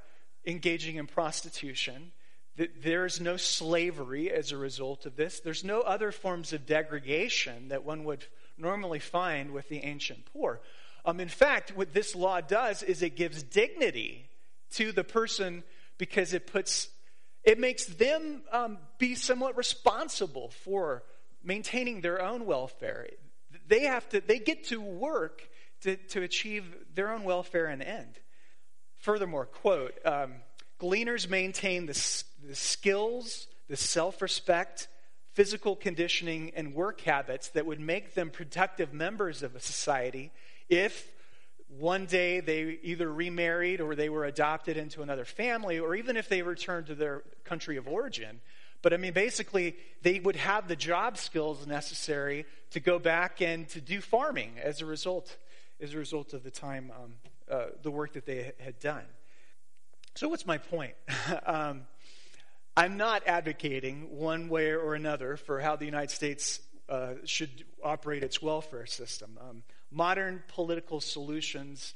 engaging 0.46 0.96
in 0.96 1.06
prostitution. 1.06 2.14
There's 2.56 3.20
no 3.20 3.36
slavery 3.36 4.32
as 4.32 4.54
a 4.54 4.58
result 4.58 5.06
of 5.06 5.18
this. 5.18 5.42
There's 5.42 5.66
no 5.66 5.82
other 5.82 6.14
forms 6.14 6.54
of 6.54 6.66
degradation 6.66 7.70
that 7.70 7.84
one 7.84 8.06
would 8.06 8.26
normally 8.58 9.00
find 9.00 9.52
with 9.52 9.68
the 9.68 9.80
ancient 9.80 10.28
poor. 10.32 10.62
Um, 11.04 11.20
in 11.20 11.28
fact, 11.28 11.76
what 11.76 11.94
this 11.94 12.16
law 12.16 12.40
does 12.40 12.84
is 12.84 13.02
it 13.02 13.18
gives 13.18 13.44
dignity 13.44 14.30
to 14.76 14.94
the 14.94 15.04
person 15.04 15.64
because 15.98 16.34
it 16.34 16.48
puts 16.48 16.88
it 17.44 17.60
makes 17.60 17.86
them 17.86 18.42
um, 18.52 18.78
be 18.98 19.16
somewhat 19.16 19.58
responsible 19.58 20.50
for 20.50 21.04
maintaining 21.44 22.02
their 22.02 22.22
own 22.22 22.46
welfare. 22.46 23.08
They 23.68 23.82
have 23.82 24.08
to, 24.10 24.22
they 24.22 24.40
get 24.40 24.66
to 24.66 24.82
work 24.82 25.50
to, 25.82 25.98
to 25.98 26.22
achieve 26.22 26.64
their 26.96 27.12
own 27.12 27.24
welfare 27.24 27.66
and 27.68 27.82
end. 27.82 28.20
Furthermore, 28.98 29.46
quote, 29.46 29.94
um, 30.06 30.36
gleaners 30.80 31.30
maintain 31.30 31.86
the, 31.86 32.24
the 32.48 32.56
skills, 32.56 33.48
the 33.68 33.76
self 33.76 34.22
respect, 34.22 34.88
physical 35.34 35.76
conditioning, 35.76 36.52
and 36.56 36.74
work 36.74 37.02
habits 37.02 37.50
that 37.50 37.66
would 37.66 37.82
make 37.82 38.14
them 38.14 38.30
productive 38.30 38.94
members 38.94 39.44
of 39.44 39.56
a 39.56 39.60
society 39.60 40.32
if 40.70 41.13
one 41.80 42.06
day 42.06 42.40
they 42.40 42.80
either 42.84 43.12
remarried 43.12 43.82
or 43.82 43.96
they 43.96 44.10
were 44.10 44.26
adopted 44.26 44.78
into 44.78 45.02
another 45.02 45.26
family, 45.26 45.80
or 45.80 45.96
even 45.96 46.18
if 46.18 46.30
they 46.30 46.42
returned 46.42 46.88
to 46.88 46.96
their 46.96 47.24
country 47.44 47.78
of 47.78 47.88
origin. 47.88 48.42
But 48.82 48.94
I 48.94 48.98
mean, 48.98 49.14
basically, 49.14 49.78
they 50.02 50.20
would 50.20 50.36
have 50.36 50.68
the 50.68 50.76
job 50.76 51.18
skills 51.18 51.66
necessary 51.66 52.46
to 52.72 52.80
go 52.80 53.00
back 53.00 53.42
and 53.42 53.68
to 53.70 53.82
do 53.82 54.02
farming 54.02 54.56
as 54.62 54.82
a 54.82 54.86
result, 54.86 55.38
as 55.80 55.94
a 55.94 55.98
result 55.98 56.34
of 56.34 56.44
the 56.44 56.52
time, 56.52 56.92
um, 56.92 57.14
uh, 57.50 57.66
the 57.82 57.92
work 57.92 58.14
that 58.14 58.26
they 58.26 58.52
had 58.60 58.80
done. 58.80 59.04
So, 60.16 60.28
what's 60.28 60.46
my 60.46 60.58
point? 60.58 60.94
um, 61.46 61.84
I'm 62.76 62.98
not 62.98 63.24
advocating 63.26 64.18
one 64.18 64.50
way 64.50 64.72
or 64.72 64.96
another 64.96 65.38
for 65.38 65.60
how 65.60 65.76
the 65.76 65.86
United 65.86 66.12
States 66.12 66.60
uh, 66.90 67.14
should 67.24 67.64
operate 67.84 68.24
its 68.24 68.42
welfare 68.42 68.86
system. 68.86 69.38
Um, 69.42 69.64
modern 69.94 70.44
political 70.48 71.00
solutions, 71.00 71.94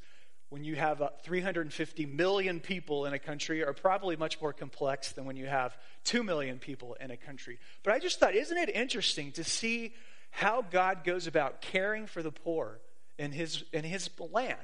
when 0.50 0.64
you 0.64 0.76
have 0.76 1.02
uh, 1.02 1.10
350 1.24 2.06
million 2.06 2.60
people 2.60 3.06
in 3.06 3.14
a 3.14 3.20
country, 3.20 3.64
are 3.64 3.74
probably 3.74 4.16
much 4.16 4.40
more 4.40 4.54
complex 4.54 5.12
than 5.12 5.26
when 5.26 5.36
you 5.36 5.48
have 5.48 5.78
2 6.06 6.24
million 6.24 6.60
people 6.60 6.96
in 7.02 7.12
a 7.12 7.18
country. 7.18 7.60
But 7.84 7.94
I 7.94 8.00
just 8.00 8.20
thought, 8.20 8.36
isn't 8.36 8.58
it 8.58 8.70
interesting 8.70 9.32
to 9.34 9.44
see 9.44 9.94
how 10.30 10.62
God 10.62 11.04
goes 11.04 11.28
about 11.28 11.62
caring 11.62 12.06
for 12.06 12.22
the 12.22 12.32
poor 12.32 12.80
in 13.18 13.32
his, 13.32 13.64
in 13.74 13.84
his 13.84 14.10
land? 14.32 14.60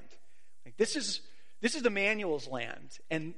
Like 0.65 0.77
this, 0.77 0.95
is, 0.95 1.21
this 1.61 1.75
is 1.75 1.85
Immanuel's 1.85 2.47
land, 2.47 2.97
and 3.09 3.33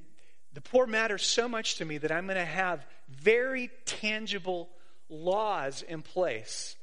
the 0.54 0.62
poor 0.62 0.86
matter 0.86 1.18
so 1.18 1.50
much 1.50 1.76
to 1.76 1.86
me 1.86 1.98
that 1.98 2.12
I'm 2.12 2.26
going 2.26 2.38
to 2.38 2.46
have 2.46 2.86
very 3.10 3.70
tangible 3.86 4.70
laws 5.10 5.82
in 5.82 6.02
place 6.02 6.76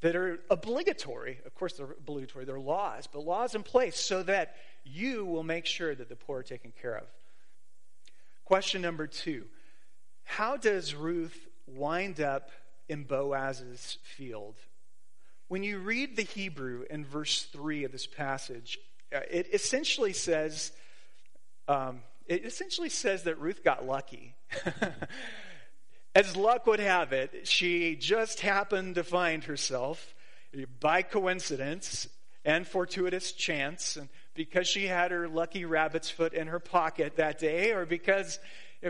that 0.00 0.16
are 0.16 0.40
obligatory. 0.50 1.40
Of 1.46 1.54
course, 1.54 1.74
they're 1.74 1.92
obligatory, 1.98 2.44
they're 2.44 2.60
laws, 2.60 3.08
but 3.10 3.24
laws 3.24 3.54
in 3.54 3.62
place 3.62 3.98
so 3.98 4.22
that 4.24 4.56
you 4.84 5.24
will 5.24 5.42
make 5.42 5.66
sure 5.66 5.94
that 5.94 6.08
the 6.08 6.16
poor 6.16 6.40
are 6.40 6.42
taken 6.42 6.72
care 6.80 6.96
of. 6.96 7.06
Question 8.44 8.82
number 8.82 9.06
two 9.06 9.44
How 10.24 10.56
does 10.56 10.94
Ruth 10.94 11.48
wind 11.66 12.20
up 12.20 12.50
in 12.88 13.04
Boaz's 13.04 13.98
field? 14.02 14.56
When 15.48 15.62
you 15.62 15.78
read 15.78 16.16
the 16.16 16.22
Hebrew 16.22 16.84
in 16.88 17.04
verse 17.04 17.42
3 17.42 17.84
of 17.84 17.92
this 17.92 18.06
passage, 18.06 18.78
uh, 19.14 19.20
it 19.30 19.48
essentially 19.52 20.14
says, 20.14 20.72
um, 21.68 22.00
it 22.26 22.44
essentially 22.44 22.88
says 22.88 23.24
that 23.24 23.38
Ruth 23.38 23.62
got 23.62 23.86
lucky. 23.86 24.34
As 26.14 26.36
luck 26.36 26.66
would 26.66 26.78
have 26.78 27.12
it, 27.12 27.48
she 27.48 27.96
just 27.96 28.40
happened 28.40 28.94
to 28.94 29.02
find 29.02 29.42
herself 29.44 30.14
by 30.78 31.02
coincidence 31.02 32.06
and 32.44 32.66
fortuitous 32.66 33.32
chance, 33.32 33.96
and 33.96 34.08
because 34.34 34.68
she 34.68 34.86
had 34.86 35.10
her 35.10 35.26
lucky 35.26 35.64
rabbit's 35.64 36.10
foot 36.10 36.32
in 36.32 36.46
her 36.46 36.60
pocket 36.60 37.16
that 37.16 37.38
day, 37.38 37.72
or 37.72 37.84
because 37.84 38.38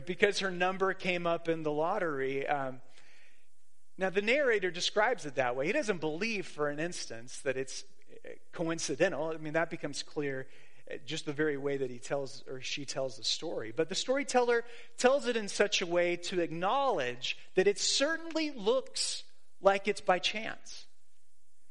because 0.06 0.40
her 0.40 0.50
number 0.50 0.92
came 0.92 1.26
up 1.26 1.48
in 1.48 1.62
the 1.62 1.70
lottery. 1.70 2.46
Um, 2.46 2.80
now, 3.96 4.10
the 4.10 4.22
narrator 4.22 4.70
describes 4.70 5.24
it 5.24 5.36
that 5.36 5.54
way. 5.54 5.66
He 5.66 5.72
doesn't 5.72 6.00
believe 6.00 6.46
for 6.46 6.68
an 6.68 6.80
instance 6.80 7.38
that 7.44 7.56
it's 7.56 7.84
uh, 8.24 8.30
coincidental. 8.52 9.28
I 9.28 9.36
mean, 9.36 9.52
that 9.52 9.70
becomes 9.70 10.02
clear 10.02 10.48
just 11.06 11.26
the 11.26 11.32
very 11.32 11.56
way 11.56 11.76
that 11.76 11.90
he 11.90 11.98
tells 11.98 12.44
or 12.48 12.60
she 12.60 12.84
tells 12.84 13.16
the 13.16 13.24
story. 13.24 13.72
But 13.74 13.88
the 13.88 13.94
storyteller 13.94 14.64
tells 14.98 15.26
it 15.26 15.36
in 15.36 15.48
such 15.48 15.80
a 15.80 15.86
way 15.86 16.16
to 16.16 16.40
acknowledge 16.40 17.38
that 17.54 17.66
it 17.66 17.78
certainly 17.78 18.50
looks 18.50 19.24
like 19.60 19.88
it's 19.88 20.00
by 20.00 20.18
chance. 20.18 20.86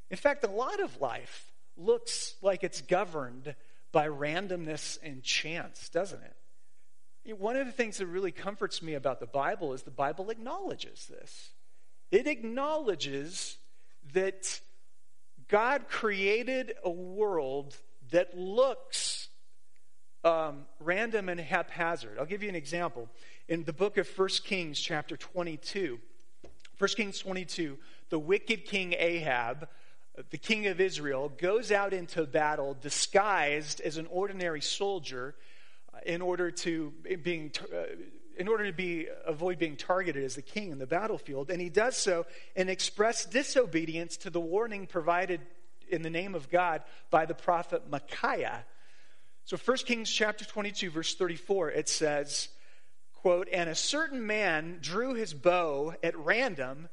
In 0.10 0.18
fact, 0.18 0.44
a 0.44 0.48
lot 0.48 0.80
of 0.80 1.00
life 1.00 1.52
looks 1.78 2.36
like 2.42 2.64
it's 2.64 2.82
governed 2.82 3.56
by 3.92 4.08
randomness 4.08 4.98
and 5.04 5.24
chance, 5.24 5.90
doesn't 5.90 6.22
it? 6.24 7.40
One 7.40 7.56
of 7.56 7.66
the 7.66 7.72
things 7.72 7.98
that 7.98 8.08
really 8.08 8.32
comforts 8.32 8.82
me 8.82 8.96
about 8.96 9.20
the 9.20 9.28
Bible 9.28 9.74
is 9.74 9.84
the 9.84 9.92
Bible 9.92 10.30
acknowledges 10.30 11.06
this. 11.08 11.52
It 12.12 12.28
acknowledges 12.28 13.58
that 14.14 14.60
God 15.48 15.88
created 15.88 16.74
a 16.84 16.90
world 16.90 17.78
that 18.14 18.38
looks 18.38 19.28
um, 20.24 20.66
random 20.80 21.30
and 21.30 21.40
haphazard. 21.40 22.18
I'll 22.20 22.26
give 22.26 22.44
you 22.44 22.50
an 22.50 22.56
example. 22.56 23.10
In 23.50 23.64
the 23.64 23.74
book 23.74 23.98
of 23.98 24.08
1 24.08 24.30
Kings, 24.46 24.80
chapter 24.80 25.18
22, 25.18 26.00
1 26.78 26.90
Kings 26.96 27.20
22, 27.20 27.78
the 28.10 28.20
wicked 28.20 28.66
king 28.66 28.94
Ahab, 28.98 29.68
the 30.30 30.38
king 30.38 30.68
of 30.68 30.80
Israel, 30.80 31.32
goes 31.38 31.72
out 31.72 31.92
into 31.92 32.24
battle 32.26 32.78
disguised 32.80 33.82
as 33.82 33.98
an 33.98 34.08
ordinary 34.12 34.62
soldier 34.62 35.34
uh, 35.92 35.98
in 36.06 36.22
order 36.22 36.52
to 36.52 36.94
being. 37.24 37.52
Uh, 37.74 37.96
in 38.36 38.48
order 38.48 38.66
to 38.66 38.74
be, 38.74 39.08
avoid 39.28 39.60
being 39.60 39.76
targeted 39.76 40.24
as 40.24 40.34
the 40.34 40.42
king 40.42 40.72
in 40.72 40.80
the 40.80 40.88
battlefield. 40.88 41.52
And 41.52 41.62
he 41.62 41.70
does 41.70 41.96
so 41.96 42.26
in 42.56 42.68
express 42.68 43.26
disobedience 43.26 44.18
to 44.18 44.32
the 44.32 44.40
warning 44.40 44.88
provided 44.88 45.40
in 45.90 46.02
the 46.02 46.10
name 46.10 46.36
of 46.36 46.50
God 46.50 46.84
by 47.10 47.26
the 47.26 47.34
prophet 47.34 47.90
Micaiah. 47.90 48.66
So 49.46 49.58
1 49.58 49.78
Kings 49.80 50.12
chapter 50.12 50.46
22 50.46 50.90
verse 50.90 51.16
34 51.16 51.72
it 51.72 51.90
says, 51.90 52.50
quote, 53.14 53.48
"And 53.52 53.70
a 53.70 53.76
certain 53.76 54.26
man 54.26 54.80
drew 54.82 55.14
his 55.14 55.34
bow 55.34 55.96
at 56.04 56.18
random 56.18 56.90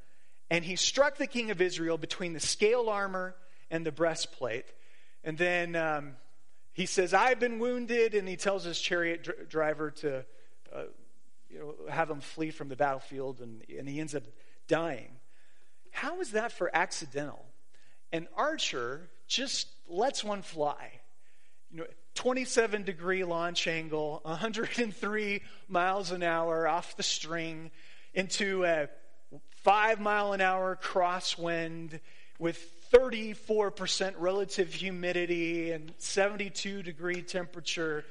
and 0.50 0.64
he 0.64 0.76
struck 0.76 1.16
the 1.16 1.26
king 1.26 1.50
of 1.50 1.61
Israel 1.61 1.97
between 1.97 2.32
the 2.32 2.40
scale 2.40 2.88
armor 2.88 3.37
and 3.70 3.85
the 3.85 3.92
breastplate." 3.92 4.66
And 5.23 5.37
then 5.37 5.76
um, 5.76 6.16
he 6.73 6.87
says, 6.87 7.14
"I've 7.14 7.40
been 7.40 7.59
wounded," 7.59 8.14
and 8.14 8.28
he 8.28 8.37
tells 8.37 8.64
his 8.64 8.80
chariot 8.80 9.25
dr- 9.25 9.49
driver 9.49 9.90
to 9.90 10.25
uh, 10.75 10.82
you 11.50 11.59
know, 11.59 11.75
have 11.90 12.09
him 12.09 12.20
flee 12.20 12.50
from 12.50 12.68
the 12.68 12.76
battlefield, 12.76 13.40
and, 13.40 13.62
and 13.76 13.88
he 13.88 14.00
ends 14.00 14.14
up 14.14 14.23
dying. 14.68 15.16
How 15.90 16.20
is 16.20 16.32
that 16.32 16.52
for 16.52 16.70
accidental? 16.75 17.44
An 18.12 18.28
archer 18.36 19.08
just 19.26 19.68
lets 19.88 20.24
one 20.24 20.42
fly. 20.42 20.92
You 21.70 21.78
know, 21.78 21.86
27 22.14 22.82
degree 22.82 23.24
launch 23.24 23.66
angle, 23.66 24.20
103 24.24 25.42
miles 25.68 26.10
an 26.10 26.22
hour 26.22 26.66
off 26.66 26.96
the 26.96 27.02
string 27.02 27.70
into 28.14 28.64
a 28.64 28.88
five 29.62 30.00
mile 30.00 30.32
an 30.32 30.40
hour 30.40 30.76
crosswind 30.82 32.00
with 32.38 32.66
34% 32.92 34.14
relative 34.18 34.75
humidity 34.75 35.70
and 35.70 35.92
72 35.99 36.82
degree 36.82 37.23
temperature 37.23 38.04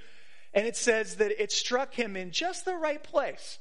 and 0.53 0.65
it 0.65 0.75
says 0.75 1.15
that 1.15 1.41
it 1.41 1.51
struck 1.51 1.93
him 1.93 2.15
in 2.15 2.31
just 2.31 2.65
the 2.65 2.75
right 2.75 3.01
place, 3.01 3.59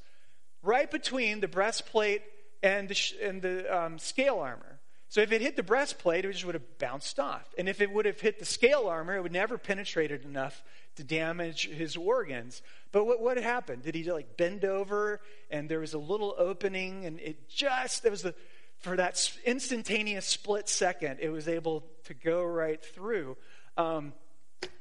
right 0.62 0.90
between 0.90 1.40
the 1.40 1.48
breastplate 1.48 2.22
and 2.62 2.88
the, 2.88 2.98
and 3.22 3.42
the 3.42 3.76
um, 3.76 3.98
scale 3.98 4.38
armor. 4.38 4.77
So 5.10 5.22
if 5.22 5.32
it 5.32 5.40
hit 5.40 5.56
the 5.56 5.62
breastplate, 5.62 6.24
it 6.24 6.32
just 6.32 6.44
would 6.44 6.54
have 6.54 6.78
bounced 6.78 7.18
off. 7.18 7.54
And 7.56 7.68
if 7.68 7.80
it 7.80 7.90
would 7.90 8.04
have 8.04 8.20
hit 8.20 8.38
the 8.38 8.44
scale 8.44 8.86
armor, 8.86 9.16
it 9.16 9.22
would 9.22 9.32
never 9.32 9.56
penetrated 9.56 10.24
enough 10.24 10.62
to 10.96 11.04
damage 11.04 11.68
his 11.68 11.96
organs. 11.96 12.60
But 12.92 13.06
what, 13.06 13.20
what 13.20 13.38
happened? 13.38 13.84
Did 13.84 13.94
he 13.94 14.10
like 14.12 14.36
bend 14.36 14.64
over 14.64 15.20
and 15.50 15.68
there 15.68 15.80
was 15.80 15.94
a 15.94 15.98
little 15.98 16.34
opening 16.36 17.06
and 17.06 17.20
it 17.20 17.48
just, 17.48 18.02
there 18.02 18.10
was 18.10 18.22
the, 18.22 18.34
for 18.80 18.96
that 18.96 19.32
instantaneous 19.44 20.26
split 20.26 20.68
second, 20.68 21.18
it 21.20 21.30
was 21.30 21.48
able 21.48 21.84
to 22.04 22.14
go 22.14 22.44
right 22.44 22.84
through. 22.84 23.36
Um, 23.76 24.12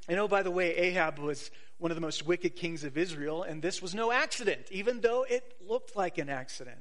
and 0.10 0.20
oh, 0.20 0.28
by 0.28 0.44
the 0.44 0.52
way, 0.52 0.76
Ahab 0.76 1.20
was 1.20 1.52
one 1.78 1.92
of 1.92 1.96
the 1.96 2.02
most 2.02 2.26
wicked 2.26 2.56
kings 2.56 2.84
of 2.84 2.98
Israel, 2.98 3.44
and 3.44 3.62
this 3.62 3.82
was 3.82 3.94
no 3.94 4.12
accident, 4.12 4.66
even 4.72 5.02
though 5.02 5.24
it 5.24 5.56
looked 5.66 5.96
like 5.96 6.18
an 6.18 6.30
accident. 6.30 6.80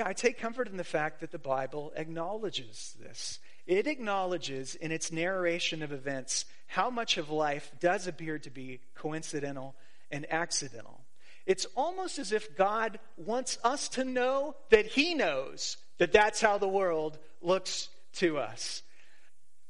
I 0.00 0.12
take 0.12 0.38
comfort 0.38 0.68
in 0.68 0.76
the 0.76 0.84
fact 0.84 1.20
that 1.20 1.30
the 1.30 1.38
Bible 1.38 1.92
acknowledges 1.96 2.94
this. 3.00 3.38
It 3.66 3.86
acknowledges 3.86 4.74
in 4.74 4.92
its 4.92 5.12
narration 5.12 5.82
of 5.82 5.92
events 5.92 6.44
how 6.66 6.90
much 6.90 7.18
of 7.18 7.30
life 7.30 7.70
does 7.80 8.06
appear 8.06 8.38
to 8.38 8.50
be 8.50 8.80
coincidental 8.94 9.74
and 10.10 10.26
accidental. 10.32 11.00
It's 11.46 11.66
almost 11.76 12.18
as 12.18 12.32
if 12.32 12.56
God 12.56 12.98
wants 13.16 13.58
us 13.64 13.88
to 13.90 14.04
know 14.04 14.56
that 14.70 14.86
He 14.86 15.14
knows 15.14 15.76
that 15.98 16.12
that's 16.12 16.40
how 16.40 16.58
the 16.58 16.68
world 16.68 17.18
looks 17.40 17.88
to 18.14 18.38
us. 18.38 18.82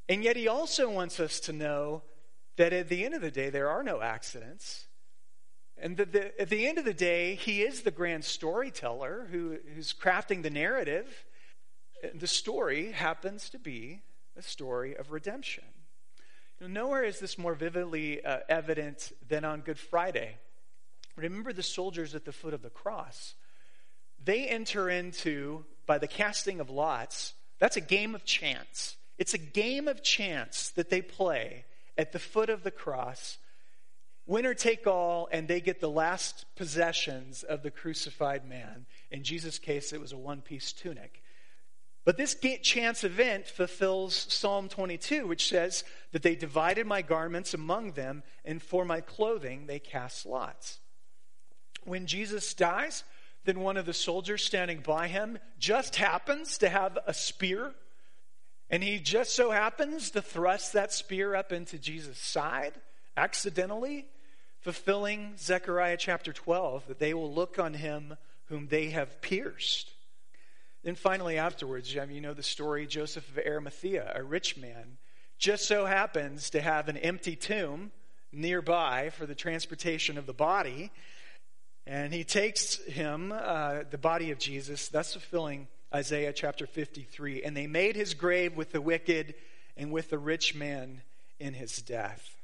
And 0.08 0.24
yet, 0.24 0.36
He 0.36 0.48
also 0.48 0.90
wants 0.90 1.20
us 1.20 1.40
to 1.40 1.52
know 1.52 2.02
that 2.56 2.72
at 2.72 2.88
the 2.88 3.04
end 3.04 3.14
of 3.14 3.22
the 3.22 3.30
day, 3.30 3.50
there 3.50 3.70
are 3.70 3.82
no 3.82 4.00
accidents. 4.02 4.86
And 5.82 5.96
that 5.96 6.12
the, 6.12 6.40
at 6.40 6.50
the 6.50 6.66
end 6.66 6.78
of 6.78 6.84
the 6.84 6.94
day, 6.94 7.34
he 7.36 7.62
is 7.62 7.82
the 7.82 7.90
grand 7.90 8.24
storyteller 8.24 9.28
who, 9.30 9.56
who's 9.74 9.94
crafting 9.94 10.42
the 10.42 10.50
narrative. 10.50 11.24
The 12.14 12.26
story 12.26 12.92
happens 12.92 13.48
to 13.50 13.58
be 13.58 14.02
a 14.36 14.42
story 14.42 14.94
of 14.94 15.10
redemption. 15.10 15.64
You 16.60 16.68
know, 16.68 16.82
nowhere 16.82 17.04
is 17.04 17.18
this 17.18 17.38
more 17.38 17.54
vividly 17.54 18.22
uh, 18.22 18.40
evident 18.48 19.12
than 19.26 19.44
on 19.44 19.60
Good 19.60 19.78
Friday. 19.78 20.36
Remember 21.16 21.52
the 21.52 21.62
soldiers 21.62 22.14
at 22.14 22.24
the 22.24 22.32
foot 22.32 22.54
of 22.54 22.62
the 22.62 22.70
cross. 22.70 23.34
They 24.22 24.46
enter 24.46 24.90
into, 24.90 25.64
by 25.86 25.96
the 25.98 26.06
casting 26.06 26.60
of 26.60 26.68
lots, 26.68 27.32
that's 27.58 27.76
a 27.76 27.82
game 27.82 28.14
of 28.14 28.24
chance. 28.24 28.96
It's 29.18 29.34
a 29.34 29.38
game 29.38 29.88
of 29.88 30.02
chance 30.02 30.70
that 30.70 30.90
they 30.90 31.02
play 31.02 31.64
at 31.96 32.12
the 32.12 32.18
foot 32.18 32.50
of 32.50 32.62
the 32.62 32.70
cross, 32.70 33.38
winner 34.30 34.54
take 34.54 34.86
all, 34.86 35.28
and 35.30 35.46
they 35.46 35.60
get 35.60 35.80
the 35.80 35.90
last 35.90 36.46
possessions 36.56 37.42
of 37.42 37.62
the 37.62 37.70
crucified 37.70 38.48
man. 38.48 38.86
In 39.10 39.22
Jesus' 39.24 39.58
case, 39.58 39.92
it 39.92 40.00
was 40.00 40.12
a 40.12 40.18
one 40.18 40.40
piece 40.40 40.72
tunic. 40.72 41.22
But 42.04 42.16
this 42.16 42.34
chance 42.62 43.04
event 43.04 43.46
fulfills 43.46 44.14
Psalm 44.14 44.68
22, 44.68 45.26
which 45.26 45.48
says 45.48 45.84
that 46.12 46.22
they 46.22 46.34
divided 46.34 46.86
my 46.86 47.02
garments 47.02 47.52
among 47.52 47.92
them, 47.92 48.22
and 48.44 48.62
for 48.62 48.84
my 48.84 49.00
clothing 49.00 49.66
they 49.66 49.78
cast 49.78 50.24
lots. 50.24 50.78
When 51.84 52.06
Jesus 52.06 52.54
dies, 52.54 53.04
then 53.44 53.60
one 53.60 53.76
of 53.76 53.86
the 53.86 53.92
soldiers 53.92 54.42
standing 54.44 54.80
by 54.80 55.08
him 55.08 55.38
just 55.58 55.96
happens 55.96 56.58
to 56.58 56.68
have 56.68 56.98
a 57.06 57.12
spear 57.12 57.74
and 58.70 58.84
he 58.84 59.00
just 59.00 59.34
so 59.34 59.50
happens 59.50 60.12
to 60.12 60.22
thrust 60.22 60.74
that 60.74 60.92
spear 60.92 61.34
up 61.34 61.52
into 61.52 61.76
Jesus' 61.76 62.18
side, 62.18 62.74
accidentally, 63.16 64.06
fulfilling 64.60 65.34
Zechariah 65.38 65.96
chapter 65.96 66.32
12, 66.32 66.86
that 66.88 66.98
they 66.98 67.14
will 67.14 67.32
look 67.32 67.58
on 67.58 67.74
him 67.74 68.16
whom 68.46 68.68
they 68.68 68.90
have 68.90 69.20
pierced. 69.20 69.90
Then 70.82 70.94
finally, 70.94 71.38
afterwards, 71.38 71.94
you 71.94 72.20
know 72.20 72.34
the 72.34 72.42
story 72.42 72.86
Joseph 72.86 73.28
of 73.28 73.38
Arimathea, 73.38 74.12
a 74.14 74.22
rich 74.22 74.56
man, 74.56 74.98
just 75.38 75.66
so 75.66 75.86
happens 75.86 76.50
to 76.50 76.60
have 76.60 76.88
an 76.88 76.96
empty 76.96 77.36
tomb 77.36 77.90
nearby 78.32 79.10
for 79.10 79.26
the 79.26 79.34
transportation 79.34 80.18
of 80.18 80.26
the 80.26 80.32
body. 80.32 80.90
And 81.86 82.12
he 82.12 82.24
takes 82.24 82.76
him, 82.84 83.32
uh, 83.34 83.80
the 83.90 83.98
body 83.98 84.30
of 84.30 84.38
Jesus, 84.38 84.88
thus 84.88 85.12
fulfilling 85.12 85.68
Isaiah 85.94 86.32
chapter 86.32 86.66
53. 86.66 87.42
And 87.42 87.56
they 87.56 87.66
made 87.66 87.96
his 87.96 88.14
grave 88.14 88.56
with 88.56 88.72
the 88.72 88.80
wicked 88.80 89.34
and 89.76 89.90
with 89.90 90.10
the 90.10 90.18
rich 90.18 90.54
man 90.54 91.02
in 91.38 91.54
his 91.54 91.78
death. 91.78 92.39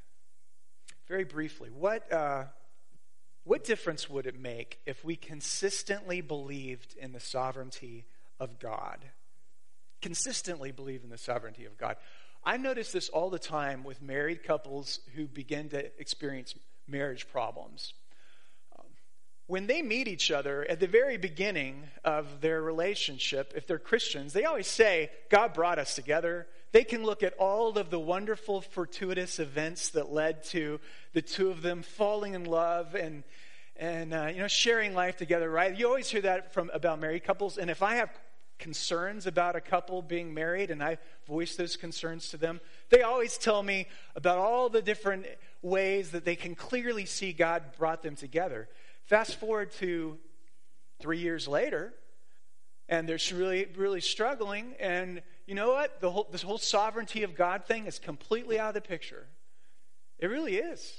Very 1.08 1.24
briefly, 1.24 1.70
what, 1.70 2.12
uh, 2.12 2.44
what 3.44 3.62
difference 3.62 4.10
would 4.10 4.26
it 4.26 4.38
make 4.38 4.80
if 4.86 5.04
we 5.04 5.14
consistently 5.14 6.20
believed 6.20 6.96
in 7.00 7.12
the 7.12 7.20
sovereignty 7.20 8.06
of 8.40 8.58
God? 8.58 8.98
Consistently 10.02 10.72
believe 10.72 11.04
in 11.04 11.10
the 11.10 11.18
sovereignty 11.18 11.64
of 11.64 11.78
God. 11.78 11.96
I 12.44 12.56
notice 12.56 12.90
this 12.90 13.08
all 13.08 13.30
the 13.30 13.38
time 13.38 13.84
with 13.84 14.02
married 14.02 14.42
couples 14.42 15.00
who 15.14 15.26
begin 15.26 15.68
to 15.70 15.90
experience 16.00 16.54
marriage 16.88 17.28
problems. 17.28 17.94
Um, 18.76 18.86
when 19.46 19.66
they 19.68 19.82
meet 19.82 20.08
each 20.08 20.30
other 20.32 20.64
at 20.68 20.80
the 20.80 20.86
very 20.88 21.18
beginning 21.18 21.84
of 22.04 22.40
their 22.40 22.60
relationship, 22.62 23.52
if 23.56 23.66
they're 23.66 23.78
Christians, 23.78 24.32
they 24.32 24.44
always 24.44 24.66
say, 24.66 25.10
God 25.30 25.54
brought 25.54 25.78
us 25.78 25.94
together. 25.94 26.46
They 26.72 26.84
can 26.84 27.04
look 27.04 27.22
at 27.22 27.34
all 27.34 27.78
of 27.78 27.90
the 27.90 27.98
wonderful, 27.98 28.60
fortuitous 28.60 29.38
events 29.38 29.90
that 29.90 30.12
led 30.12 30.44
to 30.44 30.80
the 31.12 31.22
two 31.22 31.50
of 31.50 31.62
them 31.62 31.82
falling 31.82 32.34
in 32.34 32.44
love 32.44 32.94
and, 32.94 33.24
and 33.76 34.12
uh, 34.12 34.30
you 34.32 34.40
know, 34.40 34.48
sharing 34.48 34.94
life 34.94 35.16
together, 35.16 35.50
right? 35.50 35.76
You 35.76 35.86
always 35.86 36.08
hear 36.08 36.22
that 36.22 36.52
from 36.52 36.70
about 36.74 37.00
married 37.00 37.24
couples. 37.24 37.56
And 37.56 37.70
if 37.70 37.82
I 37.82 37.96
have 37.96 38.10
concerns 38.58 39.26
about 39.26 39.54
a 39.54 39.60
couple 39.60 40.02
being 40.02 40.32
married 40.34 40.70
and 40.70 40.82
I 40.82 40.98
voice 41.26 41.56
those 41.56 41.76
concerns 41.76 42.30
to 42.30 42.36
them, 42.36 42.60
they 42.90 43.02
always 43.02 43.38
tell 43.38 43.62
me 43.62 43.86
about 44.14 44.38
all 44.38 44.68
the 44.68 44.82
different 44.82 45.26
ways 45.62 46.10
that 46.10 46.24
they 46.24 46.36
can 46.36 46.54
clearly 46.54 47.06
see 47.06 47.32
God 47.32 47.62
brought 47.78 48.02
them 48.02 48.16
together. 48.16 48.68
Fast 49.04 49.38
forward 49.38 49.72
to 49.72 50.18
three 51.00 51.18
years 51.18 51.46
later, 51.46 51.94
and 52.88 53.08
they're 53.08 53.18
really, 53.32 53.66
really 53.76 54.00
struggling. 54.00 54.74
And 54.80 55.22
you 55.46 55.54
know 55.54 55.70
what? 55.70 56.00
The 56.00 56.10
whole, 56.10 56.28
this 56.30 56.42
whole 56.42 56.58
sovereignty 56.58 57.22
of 57.22 57.36
God 57.36 57.64
thing 57.64 57.86
is 57.86 57.98
completely 57.98 58.58
out 58.58 58.68
of 58.68 58.74
the 58.74 58.80
picture. 58.80 59.26
It 60.18 60.26
really 60.26 60.56
is. 60.56 60.92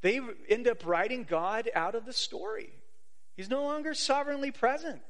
They 0.00 0.20
end 0.48 0.68
up 0.68 0.86
writing 0.86 1.24
God 1.28 1.68
out 1.74 1.94
of 1.94 2.06
the 2.06 2.12
story. 2.12 2.70
He's 3.36 3.50
no 3.50 3.64
longer 3.64 3.94
sovereignly 3.94 4.52
present. 4.52 5.00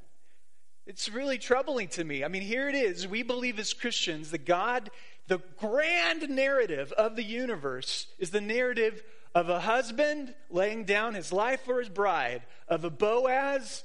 It's 0.87 1.11
really 1.11 1.37
troubling 1.37 1.88
to 1.88 2.04
me. 2.04 2.24
I 2.24 2.28
mean, 2.28 2.42
here 2.42 2.68
it 2.68 2.74
is. 2.74 3.06
We 3.06 3.22
believe 3.22 3.58
as 3.58 3.74
Christians 3.74 4.30
that 4.30 4.46
God, 4.46 4.90
the 5.26 5.40
grand 5.58 6.30
narrative 6.30 6.92
of 6.92 7.16
the 7.16 7.22
universe, 7.22 8.06
is 8.18 8.30
the 8.30 8.40
narrative 8.40 9.02
of 9.34 9.50
a 9.50 9.61
husband 9.61 10.34
laying 10.48 10.84
down 10.84 11.12
his 11.12 11.30
life 11.32 11.61
for 11.66 11.80
his 11.80 11.90
bride, 11.90 12.42
of 12.66 12.84
a 12.84 12.90
Boaz 12.90 13.84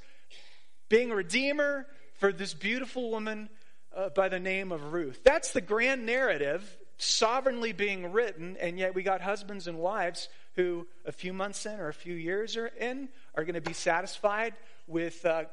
being 0.88 1.12
a 1.12 1.15
redeemer 1.15 1.86
for 2.15 2.32
this 2.32 2.54
beautiful 2.54 3.12
woman 3.12 3.49
uh, 3.96 4.10
by 4.10 4.30
the 4.30 4.40
name 4.40 4.72
of 4.72 4.94
Ruth. 4.94 5.22
That's 5.24 5.54
the 5.54 5.62
grand 5.62 6.06
narrative 6.06 6.78
sovereignly 6.98 7.74
being 7.74 8.12
written, 8.12 8.58
and 8.60 8.78
yet 8.78 8.96
we 8.96 9.04
got 9.04 9.22
husbands 9.22 9.68
and 9.68 9.78
wives 9.78 10.30
who, 10.56 10.88
a 11.06 11.12
few 11.12 11.34
months 11.34 11.66
in 11.66 11.80
or 11.80 11.88
a 11.88 11.94
few 11.94 12.14
years 12.14 12.58
in, 12.80 13.10
are 13.36 13.44
going 13.44 13.56
to 13.56 13.62
be 13.62 13.74
satisfied 13.74 14.54
with 14.88 15.26
uh, 15.26 15.44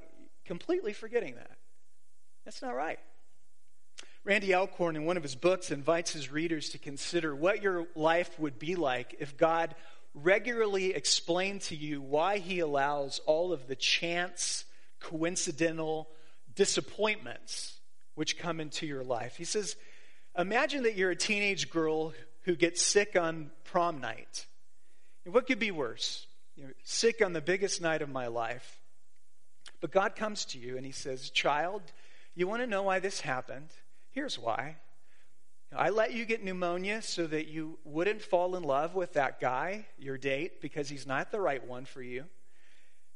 completely 0.45 0.93
forgetting 0.93 1.35
that. 1.35 1.57
That's 2.45 2.63
not 2.63 2.75
right. 2.75 2.99
Randy 4.23 4.55
Alcorn, 4.55 4.97
in 4.97 5.07
one 5.07 5.17
of 5.17 5.23
his 5.23 5.35
books, 5.35 5.71
invites 5.71 6.13
his 6.13 6.31
readers 6.31 6.71
to 6.71 6.79
consider 6.79 7.35
what 7.35 7.63
your 7.63 7.87
life 7.95 8.39
would 8.39 8.59
be 8.59 8.77
like 8.77 9.17
if 9.19 9.37
God 9.37 9.75
regularly 10.13 10.95
explained 10.95 11.63
to 11.63 11.77
you 11.77 12.03
why 12.03 12.39
he 12.39 12.59
allows 12.59 13.21
all 13.25 13.53
of 13.53 13.67
the 13.67 13.77
chance, 13.77 14.65
coincidental 15.01 16.11
disappointments 16.55 17.80
which 18.15 18.39
come 18.39 18.61
into 18.61 18.87
your 18.87 19.05
life. 19.05 19.37
He 19.37 19.45
says, 19.45 19.77
Imagine 20.39 20.85
that 20.85 20.97
you're 20.97 21.11
a 21.11 21.17
teenage 21.17 21.71
girl 21.71 22.13
who 22.43 22.55
gets 22.55 22.83
sick 22.83 23.17
on 23.17 23.51
prom 23.65 24.01
night. 24.01 24.47
What 25.25 25.47
could 25.47 25.59
be 25.59 25.71
worse? 25.71 26.27
You 26.57 26.65
know, 26.65 26.71
sick 26.85 27.23
on 27.25 27.33
the 27.33 27.41
biggest 27.41 27.81
night 27.81 28.03
of 28.03 28.09
my 28.09 28.29
life. 28.29 28.79
But 29.81 29.91
God 29.91 30.15
comes 30.15 30.45
to 30.47 30.59
you 30.59 30.77
and 30.77 30.87
He 30.87 30.93
says, 30.93 31.31
Child, 31.31 31.83
you 32.35 32.47
want 32.47 32.63
to 32.63 32.67
know 32.67 32.85
why 32.85 33.01
this 33.01 33.21
happened? 33.21 33.69
Here's 34.11 34.39
why. 34.39 34.77
I 35.75 35.91
let 35.91 36.13
you 36.13 36.25
get 36.25 36.43
pneumonia 36.43 37.01
so 37.01 37.27
that 37.29 37.47
you 37.47 37.79
wouldn't 37.85 38.23
fall 38.23 38.57
in 38.57 38.65
love 38.65 38.97
with 38.97 39.13
that 39.13 39.41
guy, 39.41 39.87
your 39.99 40.19
date, 40.19 40.61
because 40.61 40.89
he's 40.89 41.07
not 41.07 41.31
the 41.31 41.41
right 41.41 41.65
one 41.65 41.85
for 41.85 42.03
you. 42.03 42.25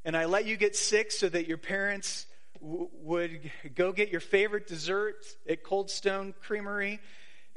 And 0.04 0.16
I 0.16 0.26
let 0.26 0.44
you 0.44 0.56
get 0.56 0.76
sick 0.76 1.10
so 1.10 1.28
that 1.28 1.48
your 1.48 1.58
parents 1.58 2.26
would 2.64 3.50
go 3.74 3.92
get 3.92 4.10
your 4.10 4.20
favorite 4.20 4.66
dessert 4.66 5.24
at 5.48 5.62
Cold 5.62 5.90
Stone 5.90 6.34
Creamery, 6.40 7.00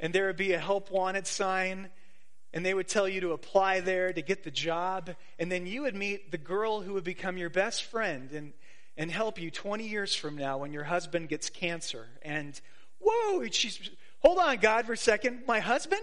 and 0.00 0.12
there 0.12 0.26
would 0.26 0.36
be 0.36 0.52
a 0.52 0.58
help 0.58 0.90
wanted 0.90 1.26
sign, 1.26 1.88
and 2.52 2.64
they 2.64 2.74
would 2.74 2.88
tell 2.88 3.08
you 3.08 3.20
to 3.22 3.32
apply 3.32 3.80
there 3.80 4.12
to 4.12 4.22
get 4.22 4.44
the 4.44 4.50
job. 4.50 5.10
And 5.38 5.50
then 5.50 5.66
you 5.66 5.82
would 5.82 5.94
meet 5.94 6.30
the 6.30 6.38
girl 6.38 6.80
who 6.80 6.94
would 6.94 7.04
become 7.04 7.36
your 7.36 7.50
best 7.50 7.84
friend. 7.84 8.30
And 8.32 8.52
and 8.98 9.12
help 9.12 9.40
you 9.40 9.50
20 9.50 9.86
years 9.86 10.14
from 10.14 10.36
now 10.36 10.58
when 10.58 10.72
your 10.72 10.82
husband 10.82 11.28
gets 11.28 11.48
cancer. 11.48 12.08
And 12.20 12.60
whoa, 13.00 13.46
she's, 13.48 13.90
hold 14.18 14.38
on, 14.38 14.56
God, 14.58 14.86
for 14.86 14.92
a 14.92 14.96
second. 14.96 15.44
My 15.46 15.60
husband? 15.60 16.02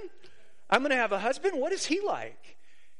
I'm 0.70 0.80
going 0.80 0.92
to 0.92 0.96
have 0.96 1.12
a 1.12 1.20
husband? 1.20 1.60
What 1.60 1.74
is 1.74 1.86
he 1.86 2.00
like? 2.00 2.56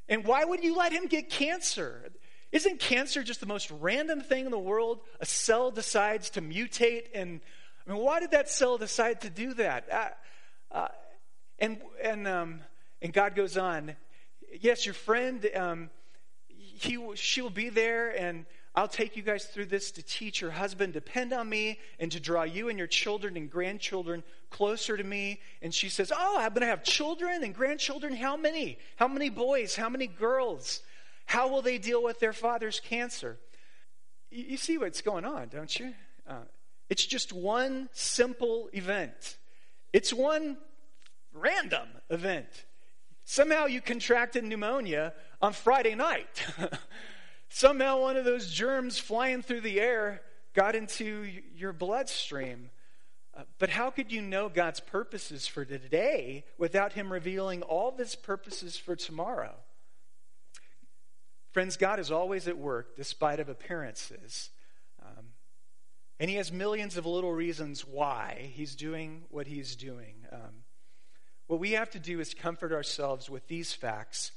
And 0.10 0.26
why 0.26 0.44
would 0.44 0.64
you 0.64 0.76
let 0.76 0.92
him 0.92 1.08
get 1.08 1.30
cancer? 1.30 2.10
Isn't 2.56 2.80
cancer 2.80 3.22
just 3.22 3.42
the 3.42 3.46
most 3.46 3.70
random 3.70 4.22
thing 4.22 4.46
in 4.46 4.52
the 4.52 4.58
world? 4.58 5.02
A 5.20 5.26
cell 5.26 5.72
decides 5.72 6.30
to 6.32 6.42
mutate, 6.42 7.08
and 7.14 7.42
I 7.86 7.92
mean, 7.92 8.02
why 8.02 8.22
did 8.22 8.32
that 8.32 8.50
cell 8.50 8.78
decide 8.78 9.20
to 9.22 9.30
do 9.30 9.56
that? 9.56 9.92
Uh, 9.92 10.08
uh, 10.72 10.88
and 11.60 11.82
and 12.02 12.26
um, 12.26 12.62
and 13.02 13.12
God 13.12 13.36
goes 13.36 13.58
on. 13.58 13.98
Yes, 14.62 14.86
your 14.86 14.94
friend, 14.94 15.46
um, 15.54 15.90
he 16.48 16.98
she 17.16 17.42
will 17.42 17.50
be 17.50 17.68
there, 17.68 18.18
and 18.18 18.46
I'll 18.74 18.88
take 18.88 19.18
you 19.18 19.22
guys 19.22 19.44
through 19.44 19.66
this 19.66 19.92
to 19.92 20.02
teach 20.02 20.40
your 20.40 20.52
husband, 20.52 20.94
depend 20.94 21.34
on 21.34 21.50
me, 21.50 21.78
and 22.00 22.10
to 22.14 22.22
draw 22.22 22.44
you 22.44 22.70
and 22.70 22.78
your 22.78 22.88
children 22.88 23.36
and 23.36 23.52
grandchildren 23.52 24.24
closer 24.50 24.96
to 24.96 25.04
me. 25.04 25.42
And 25.62 25.74
she 25.74 25.90
says, 25.90 26.10
Oh, 26.16 26.38
I'm 26.40 26.52
going 26.52 26.62
to 26.62 26.68
have 26.68 26.84
children 26.84 27.44
and 27.44 27.54
grandchildren. 27.54 28.16
How 28.16 28.38
many? 28.38 28.80
How 28.96 29.10
many 29.10 29.30
boys? 29.30 29.76
How 29.76 29.90
many 29.90 30.08
girls? 30.08 30.82
How 31.26 31.48
will 31.48 31.62
they 31.62 31.78
deal 31.78 32.04
with 32.04 32.20
their 32.20 32.34
father's 32.34 32.80
cancer? 32.80 33.38
You 34.30 34.58
see 34.58 34.78
what's 34.78 35.02
going 35.02 35.26
on, 35.26 35.50
don't 35.50 35.80
you? 35.80 35.94
Uh, 36.28 36.44
it's 36.90 37.06
just 37.06 37.34
one 37.34 37.90
simple 37.94 38.70
event, 38.74 39.38
it's 39.94 40.14
one 40.14 40.58
random 41.34 41.88
event. 42.10 42.48
Somehow 43.28 43.66
you 43.66 43.82
contracted 43.82 44.44
pneumonia 44.44 45.14
on 45.42 45.54
Friday 45.54 45.96
night. 45.96 46.46
Somehow 47.50 48.02
one 48.02 48.18
of 48.18 48.26
those 48.26 48.52
germs 48.52 49.00
flying 49.00 49.42
through 49.42 49.62
the 49.62 49.80
air 49.80 50.22
got 50.54 50.76
into 50.76 51.28
your 51.56 51.74
bloodstream. 51.74 52.70
Uh, 53.36 53.44
but 53.58 53.70
how 53.70 53.90
could 53.90 54.12
you 54.12 54.22
know 54.22 54.48
God's 54.48 54.80
purposes 54.80 55.48
for 55.48 55.66
today 55.66 56.46
without 56.58 56.94
Him 56.94 57.12
revealing 57.12 57.64
all 57.64 57.90
of 57.90 57.98
His 57.98 58.16
purposes 58.16 58.78
for 58.78 58.96
tomorrow? 58.96 59.56
Friends, 61.56 61.78
God 61.78 62.02
is 62.02 62.12
always 62.12 62.50
at 62.50 62.58
work 62.58 62.98
despite 62.98 63.40
of 63.40 63.48
appearances. 63.48 64.50
Um, 65.02 65.28
and 66.20 66.30
He 66.30 66.36
has 66.36 66.52
millions 66.52 66.98
of 66.98 67.06
little 67.06 67.32
reasons 67.32 67.88
why 67.88 68.50
He's 68.52 68.76
doing 68.76 69.24
what 69.30 69.48
He's 69.48 69.78
doing. 69.78 70.16
Um, 70.34 70.66
what 71.48 71.62
we 71.62 71.72
have 71.72 71.90
to 71.92 71.98
do 71.98 72.20
is 72.20 72.34
comfort 72.34 72.74
ourselves 72.74 73.30
with 73.30 73.48
these 73.48 73.72
facts 73.72 74.34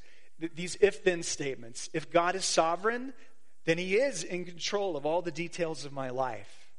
these 0.55 0.77
if 0.81 1.03
then 1.03 1.25
statements. 1.25 1.91
If 1.93 2.09
God 2.09 2.37
is 2.37 2.45
sovereign, 2.45 3.13
then 3.65 3.79
He 3.79 3.97
is 3.97 4.23
in 4.23 4.45
control 4.45 4.97
of 4.97 5.05
all 5.05 5.21
the 5.21 5.33
details 5.33 5.85
of 5.85 5.93
my 5.93 6.11
life. 6.11 6.71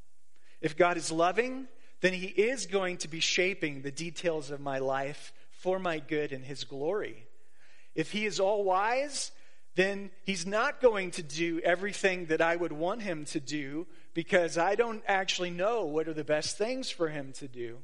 If 0.61 0.77
God 0.77 0.95
is 0.95 1.11
loving, 1.11 1.67
then 1.99 2.13
He 2.13 2.27
is 2.27 2.65
going 2.65 2.95
to 2.99 3.09
be 3.09 3.19
shaping 3.19 3.81
the 3.81 3.91
details 3.91 4.51
of 4.51 4.61
my 4.61 4.79
life 4.79 5.33
for 5.51 5.79
my 5.79 5.99
good 5.99 6.31
and 6.31 6.45
His 6.45 6.63
glory. 6.63 7.27
If 7.93 8.13
He 8.13 8.25
is 8.25 8.39
all 8.39 8.63
wise, 8.63 9.33
then 9.75 10.11
He's 10.23 10.45
not 10.45 10.81
going 10.81 11.11
to 11.11 11.23
do 11.23 11.59
everything 11.63 12.27
that 12.27 12.41
I 12.41 12.55
would 12.55 12.71
want 12.71 13.01
Him 13.01 13.25
to 13.25 13.39
do 13.39 13.87
because 14.13 14.57
I 14.57 14.75
don't 14.75 15.03
actually 15.07 15.51
know 15.51 15.85
what 15.85 16.07
are 16.07 16.13
the 16.13 16.23
best 16.23 16.57
things 16.57 16.89
for 16.89 17.09
Him 17.09 17.33
to 17.33 17.47
do. 17.47 17.77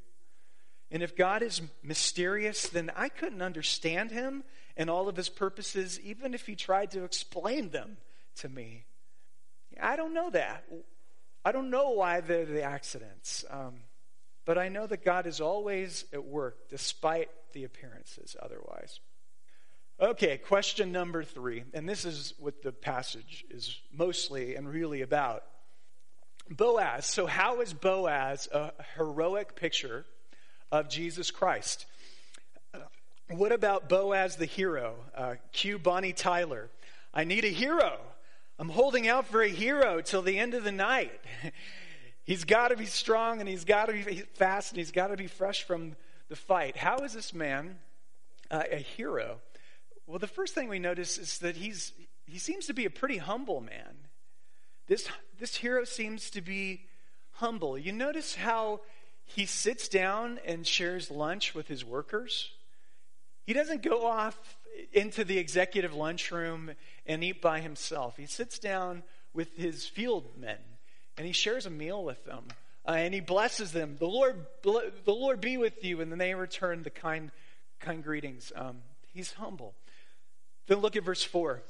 And 0.92 1.02
if 1.02 1.16
God 1.16 1.42
is 1.42 1.62
mysterious, 1.84 2.70
then 2.70 2.92
I 2.96 3.10
couldn't 3.10 3.42
understand 3.42 4.12
Him 4.12 4.44
and 4.78 4.90
all 4.90 5.08
of 5.08 5.16
his 5.16 5.30
purposes, 5.30 6.00
even 6.02 6.34
if 6.34 6.46
he 6.46 6.56
tried 6.56 6.92
to 6.92 7.04
explain 7.04 7.70
them 7.70 7.98
to 8.38 8.50
me. 8.50 8.86
I 9.82 9.96
don't 9.96 10.14
know 10.14 10.30
that. 10.32 10.66
I 11.44 11.52
don't 11.52 11.70
know 11.70 11.92
why 11.92 12.22
they're 12.22 12.46
the 12.46 12.64
accidents. 12.64 13.46
Um, 13.50 13.76
but 14.46 14.58
I 14.58 14.70
know 14.70 14.86
that 14.88 15.04
God 15.04 15.26
is 15.26 15.42
always 15.42 16.06
at 16.14 16.24
work 16.24 16.70
despite 16.70 17.30
the 17.54 17.64
appearances 17.64 18.36
otherwise. 18.42 19.00
Okay, 20.00 20.38
question 20.38 20.92
number 20.92 21.24
three. 21.24 21.64
And 21.74 21.88
this 21.88 22.04
is 22.04 22.34
what 22.38 22.62
the 22.62 22.74
passage 22.74 23.46
is 23.50 23.80
mostly 23.94 24.56
and 24.56 24.70
really 24.70 25.02
about. 25.02 25.44
Boaz. 26.50 27.06
So, 27.06 27.26
how 27.26 27.62
is 27.62 27.74
Boaz 27.74 28.48
a 28.52 28.74
heroic 28.98 29.56
picture 29.56 30.06
of 30.72 30.90
Jesus 30.90 31.32
Christ? 31.32 31.86
What 33.30 33.52
about 33.52 33.90
Boaz 33.90 34.36
the 34.36 34.46
hero? 34.46 34.96
Uh, 35.16 35.36
cue 35.52 35.80
Bonnie 35.80 36.14
Tyler. 36.14 36.70
I 37.14 37.24
need 37.24 37.46
a 37.46 37.50
hero. 37.50 37.98
I'm 38.60 38.70
holding 38.70 39.08
out 39.08 39.28
for 39.28 39.42
a 39.42 39.48
hero 39.48 40.02
till 40.02 40.22
the 40.22 40.38
end 40.38 40.54
of 40.54 40.64
the 40.64 40.72
night. 40.72 41.20
he's 42.24 42.44
got 42.44 42.68
to 42.68 42.76
be 42.76 42.86
strong 42.86 43.40
and 43.40 43.50
he's 43.50 43.66
got 43.66 43.88
to 43.88 43.94
be 43.94 44.24
fast 44.36 44.74
and 44.74 44.78
he's 44.78 44.92
got 44.92 45.08
to 45.08 45.18
be 45.18 45.28
fresh 45.28 45.64
from 45.64 45.96
the 46.30 46.36
fight. 46.36 46.78
How 46.78 46.98
is 47.00 47.14
this 47.14 47.34
man 47.34 47.78
uh, 48.52 48.64
a 48.70 48.78
hero? 48.78 49.40
Well, 50.08 50.20
the 50.20 50.28
first 50.28 50.54
thing 50.54 50.70
we 50.70 50.80
notice 50.80 51.18
is 51.18 51.40
that 51.40 51.58
he's, 51.58 51.94
he 52.26 52.38
seems 52.38 52.68
to 52.68 52.74
be 52.74 52.86
a 52.86 52.90
pretty 52.90 53.18
humble 53.18 53.62
man. 53.62 53.96
This, 54.88 55.08
this 55.40 55.56
hero 55.56 55.84
seems 55.84 56.30
to 56.32 56.42
be 56.42 56.86
humble. 57.32 57.78
You 57.78 57.92
notice 57.92 58.36
how 58.36 58.82
he 59.26 59.46
sits 59.46 59.88
down 59.88 60.40
and 60.46 60.66
shares 60.66 61.10
lunch 61.10 61.56
with 61.56 61.68
his 61.68 61.84
workers? 61.84 62.52
He 63.46 63.54
doesn't 63.54 63.82
go 63.82 64.06
off 64.06 64.58
into 64.94 65.24
the 65.24 65.38
executive 65.38 65.94
lunchroom 65.94 66.72
and 67.06 67.24
eat 67.24 67.42
by 67.42 67.62
himself. 67.62 68.18
He 68.18 68.28
sits 68.28 68.60
down 68.60 69.04
with 69.34 69.56
his 69.58 69.88
field 69.88 70.38
men 70.38 70.58
and 71.18 71.26
he 71.26 71.34
shares 71.34 71.66
a 71.66 71.70
meal 71.70 72.04
with 72.04 72.24
them. 72.26 72.46
Uh, 72.88 72.92
and 72.92 73.14
he 73.14 73.20
blesses 73.20 73.72
them. 73.72 73.96
The 73.98 74.06
Lord, 74.06 74.46
the 74.62 74.92
Lord 75.08 75.42
be 75.42 75.58
with 75.58 75.84
you. 75.84 76.02
And 76.02 76.12
then 76.12 76.20
they 76.20 76.36
return 76.36 76.84
the 76.84 76.92
kind, 76.92 77.32
kind 77.80 78.04
greetings. 78.04 78.52
Um, 78.56 78.78
he's 79.16 79.34
humble. 79.34 79.74
Then 80.68 80.80
look 80.80 80.96
at 80.96 81.04
verse 81.04 81.24
4. 81.24 81.64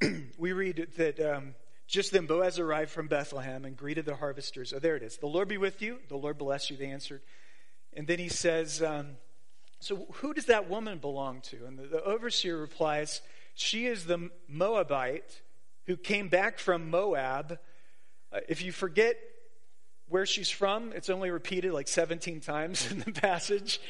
we 0.38 0.52
read 0.52 0.88
that 0.96 1.20
um, 1.20 1.54
just 1.86 2.12
then 2.12 2.26
Boaz 2.26 2.58
arrived 2.58 2.90
from 2.90 3.08
Bethlehem 3.08 3.64
and 3.64 3.76
greeted 3.76 4.04
the 4.04 4.16
harvesters. 4.16 4.72
Oh, 4.74 4.78
there 4.78 4.96
it 4.96 5.02
is. 5.02 5.16
The 5.16 5.26
Lord 5.26 5.48
be 5.48 5.56
with 5.56 5.80
you. 5.80 5.98
The 6.08 6.16
Lord 6.16 6.36
bless 6.36 6.70
you, 6.70 6.76
they 6.76 6.86
answered. 6.86 7.22
And 7.94 8.06
then 8.06 8.18
he 8.18 8.28
says, 8.28 8.82
um, 8.82 9.16
So 9.80 10.06
who 10.14 10.34
does 10.34 10.46
that 10.46 10.68
woman 10.68 10.98
belong 10.98 11.40
to? 11.42 11.64
And 11.66 11.78
the, 11.78 11.84
the 11.84 12.02
overseer 12.02 12.58
replies, 12.58 13.22
She 13.54 13.86
is 13.86 14.04
the 14.04 14.30
Moabite 14.48 15.42
who 15.86 15.96
came 15.96 16.28
back 16.28 16.58
from 16.58 16.90
Moab. 16.90 17.58
Uh, 18.32 18.40
if 18.48 18.62
you 18.62 18.72
forget 18.72 19.16
where 20.08 20.26
she's 20.26 20.50
from, 20.50 20.92
it's 20.92 21.08
only 21.08 21.30
repeated 21.30 21.72
like 21.72 21.88
17 21.88 22.40
times 22.40 22.86
in 22.90 22.98
the 23.00 23.12
passage. 23.12 23.80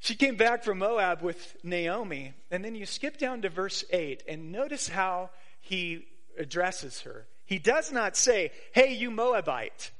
She 0.00 0.14
came 0.14 0.36
back 0.36 0.64
from 0.64 0.78
Moab 0.78 1.20
with 1.20 1.56
Naomi. 1.62 2.32
And 2.50 2.64
then 2.64 2.74
you 2.74 2.86
skip 2.86 3.18
down 3.18 3.42
to 3.42 3.50
verse 3.50 3.84
8 3.90 4.22
and 4.26 4.50
notice 4.50 4.88
how 4.88 5.30
he 5.60 6.06
addresses 6.38 7.02
her. 7.02 7.26
He 7.44 7.58
does 7.58 7.92
not 7.92 8.16
say, 8.16 8.50
Hey, 8.72 8.94
you 8.94 9.10
Moabite. 9.10 9.90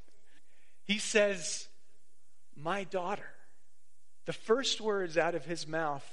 He 0.84 0.98
says, 0.98 1.68
My 2.56 2.84
daughter. 2.84 3.28
The 4.24 4.32
first 4.32 4.80
words 4.80 5.18
out 5.18 5.34
of 5.34 5.44
his 5.44 5.66
mouth 5.66 6.06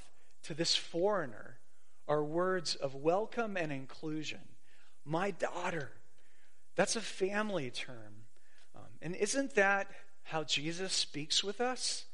to 0.44 0.54
this 0.54 0.76
foreigner 0.76 1.58
are 2.06 2.22
words 2.22 2.74
of 2.74 2.94
welcome 2.94 3.56
and 3.56 3.72
inclusion. 3.72 4.40
My 5.04 5.30
daughter. 5.30 5.92
That's 6.76 6.96
a 6.96 7.00
family 7.00 7.70
term. 7.70 8.26
Um, 8.74 8.82
and 9.00 9.16
isn't 9.16 9.54
that 9.54 9.90
how 10.24 10.44
Jesus 10.44 10.92
speaks 10.92 11.42
with 11.42 11.60
us? 11.60 12.04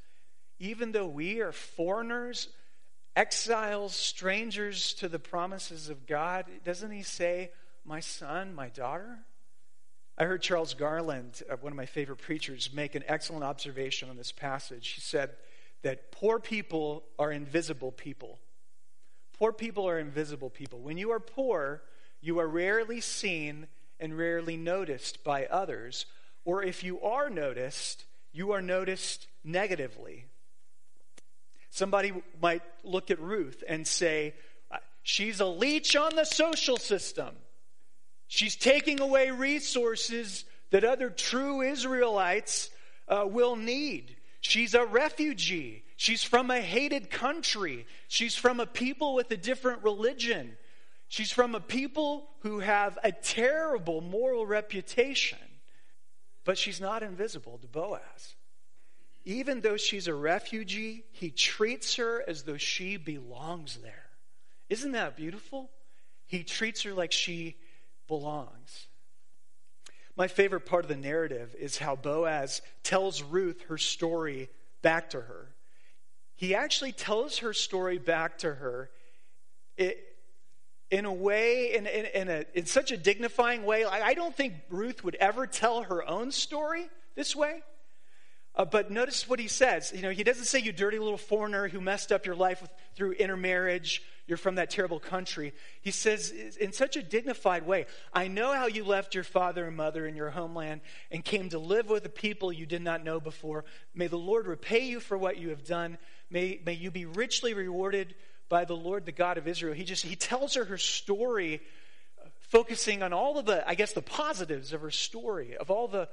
Even 0.59 0.93
though 0.93 1.07
we 1.07 1.41
are 1.41 1.53
foreigners, 1.53 2.49
exiles, 3.17 3.95
strangers 3.95 4.95
to 4.95 5.09
the 5.09 5.19
promises 5.19 5.89
of 5.89 6.07
God, 6.07 6.47
doesn't 6.65 6.91
he 6.91 7.03
say, 7.03 7.51
My 7.85 8.01
son, 8.01 8.55
my 8.55 8.69
daughter? 8.69 9.19
I 10.17 10.25
heard 10.25 10.43
Charles 10.43 10.75
Garland, 10.75 11.43
uh, 11.51 11.57
one 11.57 11.73
of 11.73 11.77
my 11.77 11.87
favorite 11.87 12.19
preachers, 12.19 12.71
make 12.73 12.95
an 12.95 13.03
excellent 13.09 13.43
observation 13.43 14.09
on 14.09 14.17
this 14.17 14.31
passage. 14.31 14.89
He 14.91 15.01
said 15.01 15.31
that 15.83 16.13
poor 16.13 16.39
people 16.39 17.03
are 17.19 17.33
invisible 17.33 17.91
people. 17.91 18.39
Poor 19.37 19.53
people 19.53 19.89
are 19.89 19.99
invisible 19.99 20.51
people. 20.51 20.79
When 20.79 20.99
you 20.99 21.11
are 21.11 21.21
poor, 21.21 21.83
you 22.21 22.39
are 22.39 22.47
rarely 22.47 23.01
seen 23.01 23.67
and 23.99 24.17
rarely 24.17 24.57
noticed 24.57 25.25
by 25.25 25.47
others. 25.47 26.07
Or 26.45 26.63
if 26.63 26.85
you 26.85 27.01
are 27.01 27.29
noticed, 27.29 28.05
you 28.33 28.53
are 28.53 28.63
noticed 28.63 29.27
negatively. 29.43 30.27
Somebody 31.75 32.13
might 32.41 32.63
look 32.85 33.11
at 33.11 33.19
Ruth 33.19 33.65
and 33.69 33.85
say, 33.85 34.35
uh, 34.71 34.77
She's 35.03 35.41
a 35.41 35.45
leech 35.45 35.97
on 35.97 36.15
the 36.15 36.25
social 36.25 36.77
system. 36.77 37.35
She's 38.29 38.55
taking 38.55 39.01
away 39.01 39.33
resources 39.33 40.45
that 40.71 40.85
other 40.85 41.11
true 41.11 41.63
Israelites 41.63 42.71
uh, 43.09 43.25
will 43.29 43.57
need. 43.57 44.15
She's 44.39 44.75
a 44.75 44.85
refugee. 44.85 45.83
She's 45.97 46.23
from 46.23 46.49
a 46.53 46.61
hated 46.61 47.11
country. 47.11 47.89
She's 48.07 48.37
from 48.37 48.61
a 48.61 48.67
people 48.67 49.17
with 49.17 49.29
a 49.33 49.37
different 49.37 49.83
religion. 49.83 50.57
She's 51.09 51.33
from 51.33 51.57
a 51.57 51.61
people 51.61 52.29
who 52.43 52.61
have 52.61 53.01
a 53.03 53.11
terrible 53.11 54.01
moral 54.01 54.47
reputation. 54.47 55.39
But 56.45 56.57
she's 56.57 56.81
not 56.81 57.03
invisible 57.03 57.59
to 57.59 57.67
Boaz. 57.67 58.37
Even 59.25 59.61
though 59.61 59.77
she's 59.77 60.07
a 60.07 60.15
refugee, 60.15 61.05
he 61.13 61.31
treats 61.31 61.97
her 61.97 62.23
as 62.29 62.43
though 62.43 62.59
she 62.59 62.97
belongs 62.97 63.79
there. 63.83 64.11
Isn't 64.69 64.93
that 64.93 65.17
beautiful? 65.17 65.71
He 66.27 66.43
treats 66.43 66.83
her 66.83 66.93
like 66.93 67.13
she 67.13 67.57
belongs. 68.07 68.87
My 70.17 70.29
favorite 70.29 70.67
part 70.67 70.85
of 70.85 70.89
the 70.89 70.97
narrative 70.97 71.57
is 71.59 71.79
how 71.79 71.97
Boaz 71.97 72.63
tells 72.83 73.23
Ruth 73.23 73.63
her 73.69 73.79
story 73.79 74.49
back 74.83 75.11
to 75.11 75.21
her. 75.21 75.55
He 76.37 76.55
actually 76.55 76.93
tells 76.93 77.39
her 77.39 77.53
story 77.53 77.99
back 77.99 78.39
to 78.39 78.55
her 78.55 78.91
in 80.91 81.05
a 81.05 81.13
way, 81.13 81.75
in, 81.75 81.87
in, 81.87 82.07
in, 82.07 82.29
a, 82.29 82.45
in 82.55 82.67
such 82.67 82.93
a 82.93 82.97
dignifying 82.97 83.65
way. 83.65 83.85
I 83.85 84.15
don't 84.15 84.37
think 84.37 84.55
Ruth 84.69 85.03
would 85.03 85.17
ever 85.17 85.47
tell 85.47 85.83
her 85.83 86.07
own 86.07 86.31
story 86.31 86.89
this 87.17 87.35
way. 87.35 87.63
Uh, 88.57 88.65
but 88.65 88.91
notice 88.91 89.29
what 89.29 89.41
he 89.41 89.49
says. 89.49 89.93
You 89.95 90.03
know, 90.03 90.11
he 90.11 90.23
doesn't 90.23 90.45
say, 90.45 90.61
you 90.61 90.73
dirty 90.73 90.99
little 90.99 91.19
foreigner 91.19 91.67
who 91.67 91.81
messed 91.81 92.13
up 92.13 92.25
your 92.25 92.37
life 92.37 92.63
with, 92.63 92.71
through 92.95 93.13
intermarriage, 93.13 94.01
you're 94.27 94.39
from 94.39 94.55
that 94.55 94.71
terrible 94.71 95.01
country. 95.01 95.53
He 95.81 95.91
says, 95.91 96.33
in 96.61 96.73
such 96.73 96.97
a 96.97 97.03
dignified 97.03 97.67
way, 97.67 97.87
I 98.13 98.29
know 98.29 98.55
how 98.55 98.67
you 98.67 98.85
left 98.85 99.15
your 99.15 99.25
father 99.25 99.67
and 99.67 99.77
mother 99.77 100.07
in 100.07 100.15
your 100.15 100.31
homeland 100.31 100.83
and 101.11 101.25
came 101.25 101.49
to 101.51 101.59
live 101.59 101.89
with 101.89 102.07
a 102.07 102.11
people 102.11 102.53
you 102.53 102.65
did 102.65 102.81
not 102.81 103.05
know 103.05 103.19
before. 103.19 103.65
May 103.93 104.07
the 104.07 104.17
Lord 104.17 104.47
repay 104.47 104.87
you 104.87 105.01
for 105.01 105.19
what 105.19 105.37
you 105.37 105.51
have 105.51 105.65
done. 105.65 105.99
May, 106.31 106.61
may 106.65 106.75
you 106.75 106.93
be 106.93 107.07
richly 107.07 107.55
rewarded 107.55 108.15
by 108.49 108.65
the 108.65 108.77
Lord, 108.77 109.05
the 109.05 109.13
God 109.13 109.37
of 109.37 109.49
Israel. 109.49 109.75
He 109.75 109.85
just, 109.85 110.05
he 110.05 110.17
tells 110.17 110.55
her 110.55 110.65
her 110.65 110.79
story, 110.79 111.61
focusing 112.39 113.03
on 113.03 113.13
all 113.13 113.37
of 113.37 113.47
the, 113.47 113.69
I 113.69 113.75
guess, 113.75 113.93
the 113.93 114.01
positives 114.01 114.73
of 114.73 114.81
her 114.83 114.93
story, 114.93 115.57
of 115.57 115.71
all 115.71 115.89
the, 115.89 116.09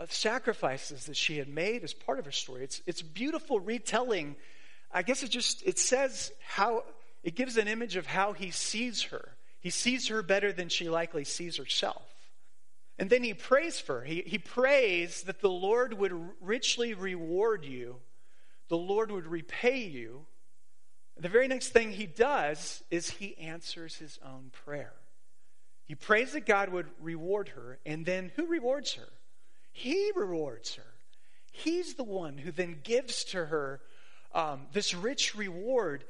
of 0.00 0.12
sacrifices 0.12 1.04
that 1.04 1.16
she 1.16 1.36
had 1.36 1.46
made 1.46 1.84
as 1.84 1.92
part 1.92 2.18
of 2.18 2.24
her 2.24 2.32
story. 2.32 2.64
It's, 2.64 2.80
it's 2.86 3.02
beautiful 3.02 3.60
retelling. 3.60 4.34
I 4.90 5.02
guess 5.02 5.22
it 5.22 5.30
just, 5.30 5.62
it 5.66 5.78
says 5.78 6.32
how, 6.42 6.84
it 7.22 7.34
gives 7.34 7.58
an 7.58 7.68
image 7.68 7.96
of 7.96 8.06
how 8.06 8.32
he 8.32 8.50
sees 8.50 9.02
her. 9.04 9.36
He 9.60 9.68
sees 9.68 10.08
her 10.08 10.22
better 10.22 10.52
than 10.52 10.70
she 10.70 10.88
likely 10.88 11.24
sees 11.24 11.58
herself. 11.58 12.02
And 12.98 13.10
then 13.10 13.22
he 13.22 13.34
prays 13.34 13.78
for 13.78 14.00
her. 14.00 14.04
He, 14.04 14.22
he 14.22 14.38
prays 14.38 15.24
that 15.24 15.42
the 15.42 15.50
Lord 15.50 15.92
would 15.92 16.12
richly 16.40 16.94
reward 16.94 17.66
you, 17.66 17.96
the 18.68 18.78
Lord 18.78 19.10
would 19.12 19.26
repay 19.26 19.84
you. 19.84 20.24
The 21.18 21.28
very 21.28 21.48
next 21.48 21.68
thing 21.68 21.90
he 21.90 22.06
does 22.06 22.82
is 22.90 23.10
he 23.10 23.36
answers 23.36 23.96
his 23.96 24.18
own 24.24 24.50
prayer. 24.64 24.94
He 25.84 25.94
prays 25.94 26.32
that 26.32 26.46
God 26.46 26.70
would 26.70 26.86
reward 26.98 27.50
her, 27.50 27.78
and 27.84 28.06
then 28.06 28.32
who 28.36 28.46
rewards 28.46 28.94
her? 28.94 29.08
He 29.80 30.12
rewards 30.14 30.74
her. 30.74 30.84
He's 31.52 31.94
the 31.94 32.04
one 32.04 32.36
who 32.36 32.52
then 32.52 32.80
gives 32.84 33.24
to 33.24 33.46
her 33.46 33.80
um, 34.34 34.66
this 34.74 34.92
rich 34.94 35.34
reward. 35.34 36.04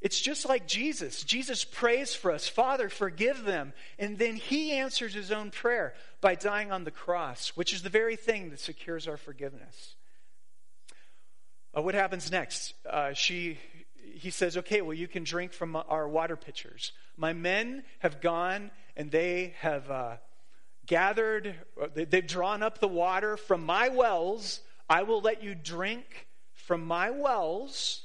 It's 0.00 0.18
just 0.18 0.48
like 0.48 0.66
Jesus. 0.66 1.22
Jesus 1.22 1.62
prays 1.62 2.14
for 2.14 2.32
us, 2.32 2.48
Father, 2.48 2.88
forgive 2.88 3.44
them. 3.44 3.74
And 3.98 4.18
then 4.18 4.36
he 4.36 4.72
answers 4.72 5.12
his 5.12 5.30
own 5.30 5.50
prayer 5.50 5.92
by 6.22 6.34
dying 6.34 6.72
on 6.72 6.84
the 6.84 6.90
cross, 6.90 7.50
which 7.50 7.74
is 7.74 7.82
the 7.82 7.90
very 7.90 8.16
thing 8.16 8.48
that 8.50 8.58
secures 8.58 9.06
our 9.06 9.18
forgiveness. 9.18 9.96
Uh, 11.76 11.82
what 11.82 11.94
happens 11.94 12.32
next? 12.32 12.72
Uh, 12.88 13.12
she, 13.12 13.58
he 14.14 14.30
says, 14.30 14.56
Okay, 14.56 14.80
well, 14.80 14.94
you 14.94 15.08
can 15.08 15.24
drink 15.24 15.52
from 15.52 15.76
our 15.76 16.08
water 16.08 16.36
pitchers. 16.36 16.92
My 17.18 17.34
men 17.34 17.84
have 17.98 18.22
gone 18.22 18.70
and 18.96 19.10
they 19.10 19.52
have. 19.60 19.90
Uh, 19.90 20.16
gathered, 20.90 21.54
uh, 21.80 21.86
they've 21.94 22.26
drawn 22.26 22.64
up 22.64 22.80
the 22.80 22.88
water 22.88 23.36
from 23.36 23.64
my 23.64 23.88
wells. 23.88 24.60
I 24.88 25.04
will 25.04 25.20
let 25.20 25.40
you 25.40 25.54
drink 25.54 26.26
from 26.52 26.84
my 26.84 27.10
wells, 27.10 28.02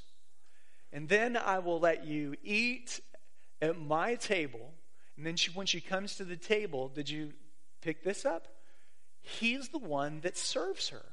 and 0.94 1.10
then 1.10 1.36
I 1.36 1.60
will 1.60 1.80
let 1.80 2.06
you 2.06 2.36
eat 2.44 3.02
at 3.60 3.82
my 3.82 4.14
table. 4.16 4.72
And 5.18 5.26
then 5.26 5.36
she, 5.36 5.50
when 5.52 5.66
she 5.66 5.82
comes 5.82 6.18
to 6.18 6.24
the 6.24 6.36
table, 6.36 6.88
did 6.88 7.10
you 7.10 7.34
pick 7.82 8.04
this 8.04 8.24
up? 8.24 8.48
He's 9.24 9.70
the 9.70 9.80
one 9.80 10.20
that 10.22 10.38
serves 10.38 10.90
her. 10.90 11.06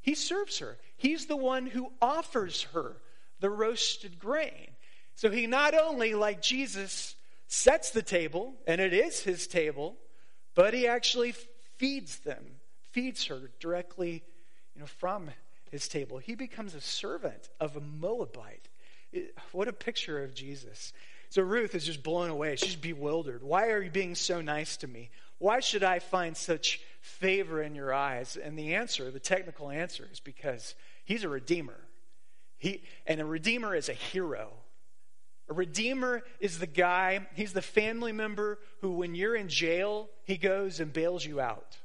He 0.00 0.16
serves 0.16 0.58
her. 0.58 0.76
He's 0.96 1.26
the 1.26 1.36
one 1.36 1.66
who 1.66 1.92
offers 2.02 2.64
her 2.74 2.96
the 3.38 3.50
roasted 3.50 4.18
grain. 4.18 4.72
So 5.14 5.30
he 5.30 5.46
not 5.46 5.74
only, 5.74 6.14
like 6.14 6.42
Jesus, 6.42 7.14
sets 7.46 7.90
the 7.90 8.02
table, 8.02 8.54
and 8.66 8.80
it 8.80 8.92
is 8.92 9.20
his 9.20 9.46
table, 9.46 9.96
but 10.54 10.74
he 10.74 10.86
actually 10.86 11.34
feeds 11.76 12.18
them, 12.18 12.44
feeds 12.90 13.26
her 13.26 13.50
directly 13.60 14.22
you 14.74 14.80
know, 14.80 14.86
from 14.86 15.30
his 15.70 15.88
table. 15.88 16.18
He 16.18 16.34
becomes 16.34 16.74
a 16.74 16.80
servant 16.80 17.48
of 17.60 17.76
a 17.76 17.80
Moabite. 17.80 18.68
It, 19.12 19.34
what 19.52 19.68
a 19.68 19.72
picture 19.72 20.22
of 20.22 20.34
Jesus. 20.34 20.92
So 21.30 21.42
Ruth 21.42 21.74
is 21.74 21.86
just 21.86 22.02
blown 22.02 22.28
away. 22.28 22.56
She's 22.56 22.76
bewildered. 22.76 23.42
Why 23.42 23.68
are 23.68 23.80
you 23.80 23.90
being 23.90 24.16
so 24.16 24.40
nice 24.40 24.76
to 24.78 24.88
me? 24.88 25.10
Why 25.38 25.60
should 25.60 25.84
I 25.84 26.00
find 26.00 26.36
such 26.36 26.80
favor 27.00 27.62
in 27.62 27.74
your 27.74 27.94
eyes? 27.94 28.36
And 28.36 28.58
the 28.58 28.74
answer, 28.74 29.10
the 29.10 29.20
technical 29.20 29.70
answer, 29.70 30.08
is 30.12 30.20
because 30.20 30.74
he's 31.04 31.24
a 31.24 31.28
redeemer. 31.28 31.78
He, 32.58 32.82
and 33.06 33.20
a 33.20 33.24
redeemer 33.24 33.74
is 33.74 33.88
a 33.88 33.94
hero. 33.94 34.50
A 35.50 35.54
redeemer 35.54 36.22
is 36.38 36.60
the 36.60 36.66
guy, 36.66 37.26
he's 37.34 37.52
the 37.52 37.60
family 37.60 38.12
member 38.12 38.60
who, 38.82 38.92
when 38.92 39.16
you're 39.16 39.34
in 39.34 39.48
jail, 39.48 40.08
he 40.24 40.36
goes 40.36 40.78
and 40.78 40.92
bails 40.92 41.26
you 41.26 41.40
out. 41.40 41.76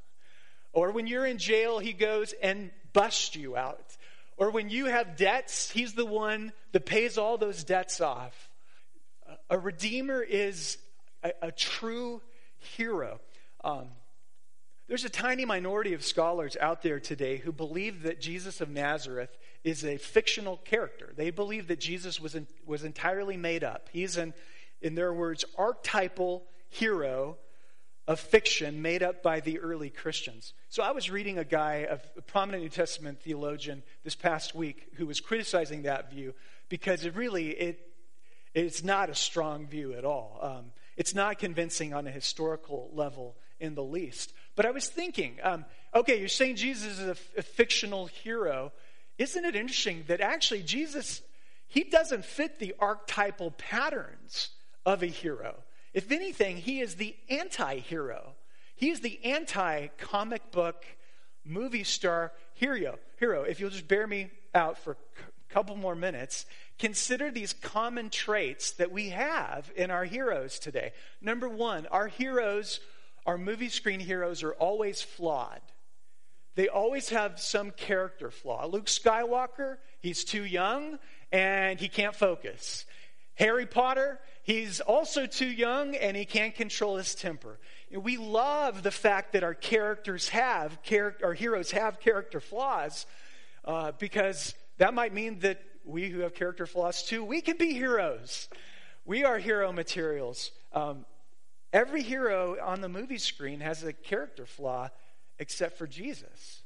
Or 0.72 0.92
when 0.92 1.08
you're 1.08 1.26
in 1.26 1.40
jail, 1.40 1.80
he 1.80 1.92
goes 1.92 2.34
and 2.44 2.70
busts 2.94 3.36
you 3.36 3.58
out. 3.58 3.98
Or 4.38 4.52
when 4.52 4.70
you 4.70 4.86
have 4.86 5.18
debts, 5.18 5.72
he's 5.72 5.94
the 5.94 6.06
one 6.06 6.54
that 6.74 6.86
pays 6.86 7.18
all 7.18 7.40
those 7.40 7.64
debts 7.64 8.02
off. 8.02 8.50
A 9.50 9.58
redeemer 9.58 10.22
is 10.22 10.78
a, 11.24 11.32
a 11.42 11.52
true 11.52 12.22
hero. 12.78 13.20
Um, 13.64 13.88
there's 14.88 15.06
a 15.06 15.10
tiny 15.10 15.46
minority 15.46 15.94
of 15.94 16.04
scholars 16.06 16.56
out 16.62 16.84
there 16.84 17.00
today 17.00 17.38
who 17.38 17.52
believe 17.52 18.04
that 18.04 18.22
Jesus 18.22 18.62
of 18.62 18.70
Nazareth 18.70 19.36
is 19.66 19.84
a 19.84 19.98
fictional 19.98 20.58
character. 20.58 21.12
They 21.18 21.32
believe 21.32 21.68
that 21.68 21.80
Jesus 21.80 22.22
was, 22.22 22.36
in, 22.36 22.48
was 22.66 22.84
entirely 22.84 23.36
made 23.36 23.64
up. 23.64 23.90
He's, 23.92 24.16
an, 24.16 24.34
in 24.80 24.94
their 24.94 25.12
words, 25.12 25.44
archetypal 25.58 26.44
hero 26.70 27.38
of 28.08 28.20
fiction 28.20 28.84
made 28.84 29.02
up 29.02 29.24
by 29.24 29.40
the 29.40 29.60
early 29.60 29.90
Christians. 29.90 30.54
So 30.70 30.84
I 30.84 30.92
was 30.92 31.10
reading 31.10 31.40
a 31.40 31.44
guy, 31.44 31.88
a 31.90 31.98
prominent 32.22 32.62
New 32.62 32.70
Testament 32.70 33.20
theologian, 33.22 33.82
this 34.04 34.14
past 34.14 34.54
week 34.54 34.88
who 34.98 35.08
was 35.08 35.20
criticizing 35.20 35.82
that 35.82 36.12
view 36.12 36.36
because 36.70 37.04
it 37.04 37.16
really 37.16 37.50
it 37.50 37.80
it's 38.54 38.84
not 38.84 39.10
a 39.10 39.16
strong 39.16 39.68
view 39.68 39.94
at 39.94 40.06
all. 40.06 40.40
Um, 40.42 40.66
it's 40.96 41.16
not 41.16 41.40
convincing 41.40 41.94
on 41.94 42.08
a 42.08 42.12
historical 42.12 42.90
level 42.94 43.36
in 43.60 43.76
the 43.76 43.84
least. 43.84 44.32
But 44.56 44.66
I 44.66 44.72
was 44.72 44.88
thinking, 44.88 45.40
um, 45.44 45.66
okay, 45.94 46.20
you're 46.20 46.30
saying 46.30 46.56
Jesus 46.56 47.00
is 47.00 47.08
a, 47.08 47.40
a 47.40 47.42
fictional 47.42 48.06
hero. 48.06 48.72
Isn't 49.18 49.46
it 49.46 49.56
interesting 49.56 50.04
that 50.08 50.22
actually 50.22 50.64
Jesus, 50.64 51.22
he 51.68 51.84
doesn't 51.84 52.26
fit 52.26 52.60
the 52.60 52.76
archetypal 52.80 53.52
patterns 53.52 54.50
of 54.86 55.04
a 55.04 55.08
hero? 55.08 55.56
If 55.94 56.12
anything, 56.12 56.58
he 56.58 56.82
is 56.82 56.96
the 56.96 57.16
anti 57.30 57.78
hero. 57.80 58.34
He 58.76 58.90
is 58.90 59.00
the 59.00 59.24
anti 59.24 59.88
comic 59.98 60.52
book 60.52 60.86
movie 61.46 61.86
star 61.86 62.34
hero. 62.54 63.00
Hero. 63.18 63.44
If 63.44 63.60
you'll 63.60 63.70
just 63.70 63.88
bear 63.88 64.06
me 64.06 64.30
out 64.54 64.78
for 64.78 64.92
a 64.92 65.54
couple 65.54 65.78
more 65.78 65.96
minutes, 65.96 66.46
consider 66.78 67.32
these 67.32 67.54
common 67.54 68.10
traits 68.10 68.72
that 68.72 68.92
we 68.92 69.10
have 69.10 69.72
in 69.78 69.92
our 69.92 70.04
heroes 70.04 70.60
today. 70.60 70.92
Number 71.22 71.48
one, 71.48 71.86
our 71.88 72.08
heroes, 72.08 72.82
our 73.26 73.38
movie 73.38 73.70
screen 73.70 74.02
heroes, 74.02 74.44
are 74.44 74.54
always 74.54 75.02
flawed. 75.02 75.62
They 76.56 76.70
always 76.70 77.10
have 77.10 77.40
some 77.40 77.72
character 77.72 78.32
flaw. 78.32 78.66
Luke 78.66 78.86
Skywalker, 78.86 79.78
he's 80.00 80.24
too 80.24 80.44
young 80.46 81.00
and 81.32 81.80
he 81.80 81.90
can't 81.90 82.16
focus. 82.16 82.86
Harry 83.36 83.66
Potter, 83.66 84.20
he's 84.44 84.80
also 84.80 85.26
too 85.26 85.50
young 85.50 85.96
and 85.96 86.16
he 86.16 86.24
can't 86.24 86.56
control 86.56 86.96
his 86.96 87.14
temper. 87.14 87.60
We 87.92 88.16
love 88.16 88.84
the 88.84 88.92
fact 88.92 89.34
that 89.34 89.44
our 89.44 89.54
characters 89.54 90.30
have, 90.30 90.80
our 91.22 91.34
heroes 91.34 91.72
have 91.72 92.00
character 92.00 92.40
flaws 92.40 93.06
uh, 93.66 93.92
because 94.00 94.56
that 94.78 94.94
might 94.94 95.14
mean 95.14 95.40
that 95.40 95.62
we 95.84 96.10
who 96.10 96.22
have 96.22 96.34
character 96.34 96.66
flaws 96.66 97.04
too, 97.04 97.24
we 97.24 97.42
can 97.42 97.58
be 97.58 97.74
heroes. 97.74 98.48
We 99.06 99.26
are 99.26 99.38
hero 99.38 99.72
materials. 99.74 100.52
Um, 100.72 101.06
every 101.74 102.02
hero 102.02 102.58
on 102.64 102.80
the 102.80 102.90
movie 102.90 103.18
screen 103.18 103.60
has 103.60 103.84
a 103.84 103.92
character 103.92 104.46
flaw 104.46 104.90
except 105.40 105.78
for 105.78 105.88
Jesus. 105.88 106.64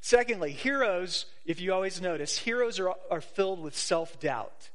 Secondly, 0.00 0.52
heroes, 0.52 1.26
if 1.44 1.60
you 1.60 1.72
always 1.72 2.00
notice, 2.00 2.38
heroes 2.38 2.78
are, 2.78 2.94
are 3.10 3.20
filled 3.20 3.60
with 3.60 3.76
self 3.76 4.20
doubt. 4.20 4.70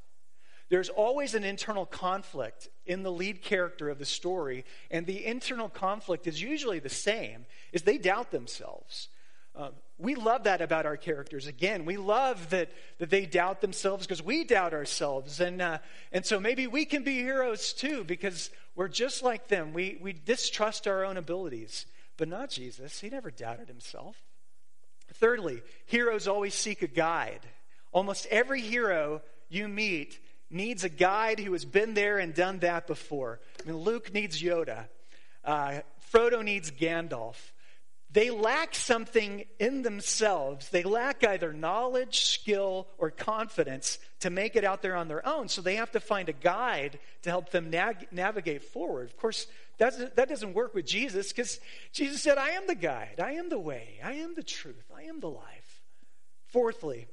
There's 0.68 0.88
always 0.88 1.34
an 1.34 1.44
internal 1.44 1.86
conflict 1.86 2.68
in 2.86 3.02
the 3.02 3.12
lead 3.12 3.42
character 3.42 3.90
of 3.90 3.98
the 3.98 4.04
story, 4.04 4.64
and 4.90 5.06
the 5.06 5.24
internal 5.24 5.68
conflict 5.68 6.26
is 6.26 6.40
usually 6.40 6.78
the 6.78 6.88
same, 6.88 7.46
is 7.72 7.82
they 7.82 7.98
doubt 7.98 8.30
themselves. 8.30 9.08
Um, 9.56 9.72
we 9.98 10.16
love 10.16 10.44
that 10.44 10.60
about 10.60 10.86
our 10.86 10.96
characters. 10.96 11.46
Again, 11.46 11.84
we 11.84 11.96
love 11.96 12.50
that, 12.50 12.70
that 12.98 13.10
they 13.10 13.26
doubt 13.26 13.60
themselves 13.60 14.06
because 14.06 14.22
we 14.22 14.42
doubt 14.42 14.74
ourselves. 14.74 15.38
And, 15.38 15.62
uh, 15.62 15.78
and 16.10 16.26
so 16.26 16.40
maybe 16.40 16.66
we 16.66 16.84
can 16.84 17.04
be 17.04 17.18
heroes 17.18 17.72
too 17.72 18.02
because 18.02 18.50
we're 18.74 18.88
just 18.88 19.22
like 19.22 19.46
them. 19.46 19.72
We, 19.72 19.98
we 20.02 20.12
distrust 20.12 20.88
our 20.88 21.04
own 21.04 21.16
abilities. 21.16 21.86
But 22.16 22.28
not 22.28 22.50
Jesus. 22.50 23.00
He 23.00 23.08
never 23.08 23.30
doubted 23.30 23.68
himself. 23.68 24.16
Thirdly, 25.14 25.62
heroes 25.86 26.28
always 26.28 26.54
seek 26.54 26.82
a 26.82 26.86
guide. 26.86 27.40
Almost 27.92 28.26
every 28.26 28.60
hero 28.60 29.22
you 29.48 29.68
meet 29.68 30.18
needs 30.50 30.84
a 30.84 30.88
guide 30.88 31.38
who 31.38 31.52
has 31.52 31.64
been 31.64 31.94
there 31.94 32.18
and 32.18 32.34
done 32.34 32.60
that 32.60 32.86
before. 32.86 33.40
I 33.62 33.68
mean, 33.68 33.78
Luke 33.78 34.12
needs 34.12 34.40
Yoda, 34.42 34.86
uh, 35.44 35.80
Frodo 36.12 36.42
needs 36.44 36.70
Gandalf. 36.70 37.36
They 38.14 38.30
lack 38.30 38.76
something 38.76 39.44
in 39.58 39.82
themselves. 39.82 40.68
They 40.68 40.84
lack 40.84 41.24
either 41.24 41.52
knowledge, 41.52 42.20
skill, 42.26 42.86
or 42.96 43.10
confidence 43.10 43.98
to 44.20 44.30
make 44.30 44.54
it 44.54 44.62
out 44.62 44.82
there 44.82 44.94
on 44.94 45.08
their 45.08 45.26
own. 45.26 45.48
So 45.48 45.60
they 45.60 45.74
have 45.74 45.90
to 45.90 46.00
find 46.00 46.28
a 46.28 46.32
guide 46.32 47.00
to 47.22 47.30
help 47.30 47.50
them 47.50 47.70
nag- 47.70 48.06
navigate 48.12 48.62
forward. 48.62 49.08
Of 49.10 49.16
course, 49.16 49.48
that, 49.78 50.14
that 50.14 50.28
doesn't 50.28 50.54
work 50.54 50.74
with 50.74 50.86
Jesus 50.86 51.32
because 51.32 51.58
Jesus 51.92 52.22
said, 52.22 52.38
I 52.38 52.50
am 52.50 52.68
the 52.68 52.76
guide, 52.76 53.18
I 53.18 53.32
am 53.32 53.48
the 53.48 53.58
way, 53.58 53.98
I 54.02 54.12
am 54.12 54.36
the 54.36 54.44
truth, 54.44 54.92
I 54.96 55.02
am 55.02 55.18
the 55.18 55.28
life. 55.30 55.82
Fourthly, 56.52 57.08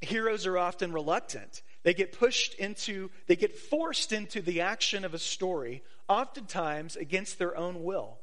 heroes 0.00 0.46
are 0.46 0.58
often 0.58 0.92
reluctant. 0.92 1.62
They 1.84 1.94
get 1.94 2.10
pushed 2.10 2.54
into, 2.54 3.12
they 3.28 3.36
get 3.36 3.56
forced 3.56 4.10
into 4.10 4.42
the 4.42 4.62
action 4.62 5.04
of 5.04 5.14
a 5.14 5.18
story, 5.20 5.84
oftentimes 6.08 6.96
against 6.96 7.38
their 7.38 7.56
own 7.56 7.84
will. 7.84 8.18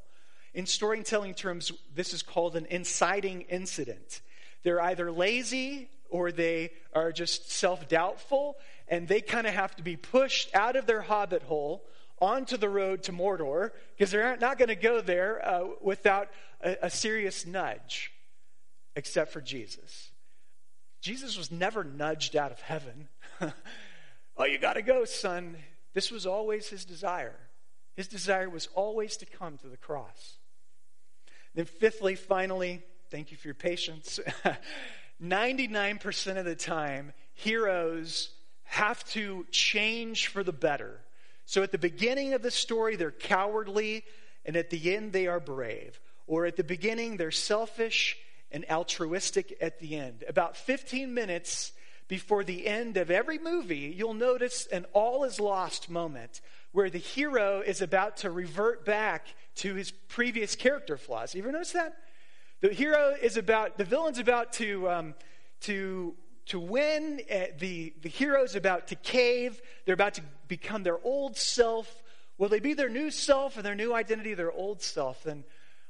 In 0.54 0.66
storytelling 0.66 1.34
terms, 1.34 1.72
this 1.94 2.12
is 2.12 2.22
called 2.22 2.56
an 2.56 2.66
inciting 2.66 3.42
incident. 3.42 4.20
They're 4.62 4.80
either 4.80 5.10
lazy 5.10 5.88
or 6.10 6.30
they 6.30 6.70
are 6.92 7.10
just 7.10 7.50
self 7.50 7.88
doubtful, 7.88 8.56
and 8.86 9.08
they 9.08 9.22
kind 9.22 9.46
of 9.46 9.54
have 9.54 9.74
to 9.76 9.82
be 9.82 9.96
pushed 9.96 10.54
out 10.54 10.76
of 10.76 10.86
their 10.86 11.00
hobbit 11.00 11.42
hole 11.42 11.84
onto 12.20 12.56
the 12.56 12.68
road 12.68 13.02
to 13.04 13.12
Mordor 13.12 13.70
because 13.96 14.10
they're 14.10 14.36
not 14.36 14.58
going 14.58 14.68
to 14.68 14.76
go 14.76 15.00
there 15.00 15.46
uh, 15.46 15.64
without 15.80 16.28
a, 16.60 16.76
a 16.82 16.90
serious 16.90 17.46
nudge, 17.46 18.12
except 18.94 19.32
for 19.32 19.40
Jesus. 19.40 20.10
Jesus 21.00 21.36
was 21.36 21.50
never 21.50 21.82
nudged 21.82 22.36
out 22.36 22.52
of 22.52 22.60
heaven. 22.60 23.08
oh, 24.36 24.44
you 24.44 24.58
got 24.58 24.74
to 24.74 24.82
go, 24.82 25.04
son. 25.04 25.56
This 25.94 26.12
was 26.12 26.26
always 26.26 26.68
his 26.68 26.84
desire. 26.84 27.34
His 27.94 28.06
desire 28.06 28.48
was 28.48 28.68
always 28.74 29.16
to 29.16 29.26
come 29.26 29.58
to 29.58 29.68
the 29.68 29.76
cross. 29.76 30.38
Then, 31.54 31.64
fifthly, 31.64 32.14
finally, 32.14 32.82
thank 33.10 33.30
you 33.30 33.36
for 33.36 33.48
your 33.48 33.54
patience. 33.54 34.20
99% 35.22 36.36
of 36.38 36.44
the 36.44 36.56
time, 36.56 37.12
heroes 37.34 38.30
have 38.64 39.04
to 39.10 39.46
change 39.50 40.28
for 40.28 40.42
the 40.42 40.52
better 40.52 41.00
so 41.44 41.62
at 41.62 41.72
the 41.72 41.78
beginning 41.78 42.34
of 42.34 42.42
the 42.42 42.50
story, 42.50 42.96
they're 42.96 43.10
cowardly, 43.10 44.04
and 44.44 44.56
at 44.56 44.70
the 44.70 44.94
end, 44.94 45.12
they 45.12 45.26
are 45.26 45.40
brave. 45.40 46.00
Or 46.26 46.46
at 46.46 46.56
the 46.56 46.64
beginning, 46.64 47.16
they're 47.16 47.30
selfish 47.30 48.16
and 48.50 48.64
altruistic 48.70 49.56
at 49.60 49.78
the 49.78 49.96
end. 49.96 50.24
About 50.28 50.56
15 50.56 51.12
minutes 51.12 51.72
before 52.08 52.44
the 52.44 52.66
end 52.66 52.96
of 52.96 53.10
every 53.10 53.38
movie, 53.38 53.94
you'll 53.96 54.14
notice 54.14 54.66
an 54.66 54.86
all 54.92 55.24
is 55.24 55.40
lost 55.40 55.90
moment 55.90 56.40
where 56.72 56.90
the 56.90 56.98
hero 56.98 57.60
is 57.60 57.80
about 57.80 58.18
to 58.18 58.30
revert 58.30 58.84
back 58.84 59.34
to 59.56 59.74
his 59.74 59.90
previous 59.90 60.56
character 60.56 60.96
flaws. 60.96 61.34
You 61.34 61.42
ever 61.42 61.52
notice 61.52 61.72
that? 61.72 61.94
The 62.60 62.72
hero 62.72 63.14
is 63.20 63.36
about, 63.36 63.78
the 63.78 63.84
villain's 63.84 64.18
about 64.18 64.52
to, 64.54 64.88
um, 64.88 65.14
to 65.62 66.14
to 66.46 66.58
win. 66.58 67.20
Uh, 67.30 67.46
the, 67.58 67.92
the 68.02 68.08
hero's 68.08 68.54
about 68.54 68.88
to 68.88 68.94
cave. 68.96 69.60
They're 69.84 69.94
about 69.94 70.14
to 70.14 70.22
become 70.48 70.82
their 70.82 70.98
old 71.04 71.36
self. 71.36 72.02
Will 72.38 72.48
they 72.48 72.60
be 72.60 72.74
their 72.74 72.88
new 72.88 73.10
self 73.10 73.56
or 73.56 73.62
their 73.62 73.74
new 73.74 73.94
identity, 73.94 74.34
their 74.34 74.52
old 74.52 74.82
self? 74.82 75.22
Then 75.22 75.44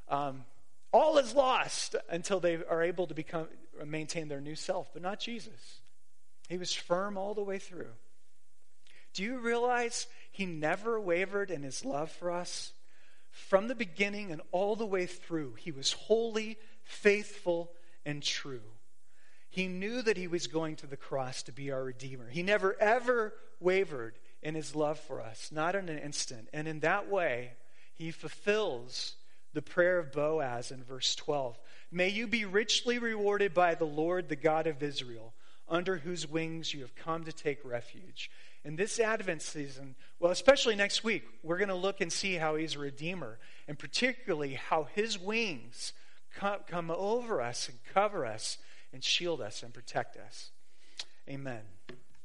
um, 0.08 0.44
all 0.92 1.18
is 1.18 1.34
lost 1.34 1.96
until 2.10 2.40
they 2.40 2.56
are 2.56 2.82
able 2.82 3.06
to 3.06 3.14
become 3.14 3.48
maintain 3.86 4.28
their 4.28 4.40
new 4.40 4.54
self, 4.54 4.92
but 4.92 5.02
not 5.02 5.18
Jesus. 5.18 5.80
He 6.48 6.58
was 6.58 6.74
firm 6.74 7.16
all 7.16 7.34
the 7.34 7.42
way 7.42 7.58
through. 7.58 7.88
Do 9.14 9.22
you 9.22 9.38
realize 9.38 10.06
he 10.32 10.46
never 10.46 10.98
wavered 10.98 11.50
in 11.50 11.62
his 11.62 11.84
love 11.84 12.10
for 12.10 12.30
us? 12.30 12.72
From 13.30 13.68
the 13.68 13.74
beginning 13.74 14.32
and 14.32 14.42
all 14.50 14.74
the 14.76 14.86
way 14.86 15.06
through, 15.06 15.54
he 15.54 15.70
was 15.70 15.92
holy, 15.92 16.58
faithful, 16.82 17.70
and 18.04 18.22
true. 18.22 18.60
He 19.48 19.68
knew 19.68 20.02
that 20.02 20.16
he 20.16 20.26
was 20.26 20.46
going 20.46 20.76
to 20.76 20.86
the 20.86 20.96
cross 20.96 21.42
to 21.44 21.52
be 21.52 21.70
our 21.70 21.84
Redeemer. 21.84 22.28
He 22.28 22.42
never, 22.42 22.74
ever 22.80 23.34
wavered 23.60 24.18
in 24.42 24.54
his 24.54 24.74
love 24.74 24.98
for 24.98 25.20
us, 25.20 25.50
not 25.52 25.74
in 25.74 25.88
an 25.88 25.98
instant. 25.98 26.48
And 26.52 26.66
in 26.66 26.80
that 26.80 27.08
way, 27.08 27.52
he 27.94 28.10
fulfills 28.10 29.14
the 29.52 29.62
prayer 29.62 29.98
of 29.98 30.12
Boaz 30.12 30.70
in 30.70 30.82
verse 30.82 31.14
12. 31.14 31.58
May 31.90 32.08
you 32.08 32.26
be 32.26 32.44
richly 32.44 32.98
rewarded 32.98 33.52
by 33.52 33.74
the 33.74 33.84
Lord, 33.84 34.28
the 34.28 34.36
God 34.36 34.66
of 34.66 34.82
Israel, 34.82 35.34
under 35.68 35.98
whose 35.98 36.28
wings 36.28 36.72
you 36.72 36.80
have 36.80 36.94
come 36.94 37.24
to 37.24 37.32
take 37.32 37.64
refuge. 37.64 38.30
In 38.64 38.76
this 38.76 39.00
Advent 39.00 39.42
season, 39.42 39.96
well, 40.20 40.30
especially 40.30 40.76
next 40.76 41.02
week, 41.02 41.24
we're 41.42 41.58
going 41.58 41.68
to 41.68 41.74
look 41.74 42.00
and 42.00 42.12
see 42.12 42.34
how 42.34 42.54
he's 42.54 42.76
a 42.76 42.78
redeemer, 42.78 43.38
and 43.66 43.78
particularly 43.78 44.54
how 44.54 44.84
his 44.84 45.18
wings 45.18 45.92
come 46.30 46.90
over 46.90 47.40
us 47.42 47.68
and 47.68 47.78
cover 47.92 48.24
us 48.24 48.58
and 48.92 49.02
shield 49.02 49.40
us 49.40 49.62
and 49.62 49.74
protect 49.74 50.16
us. 50.16 50.50
Amen. 51.28 51.62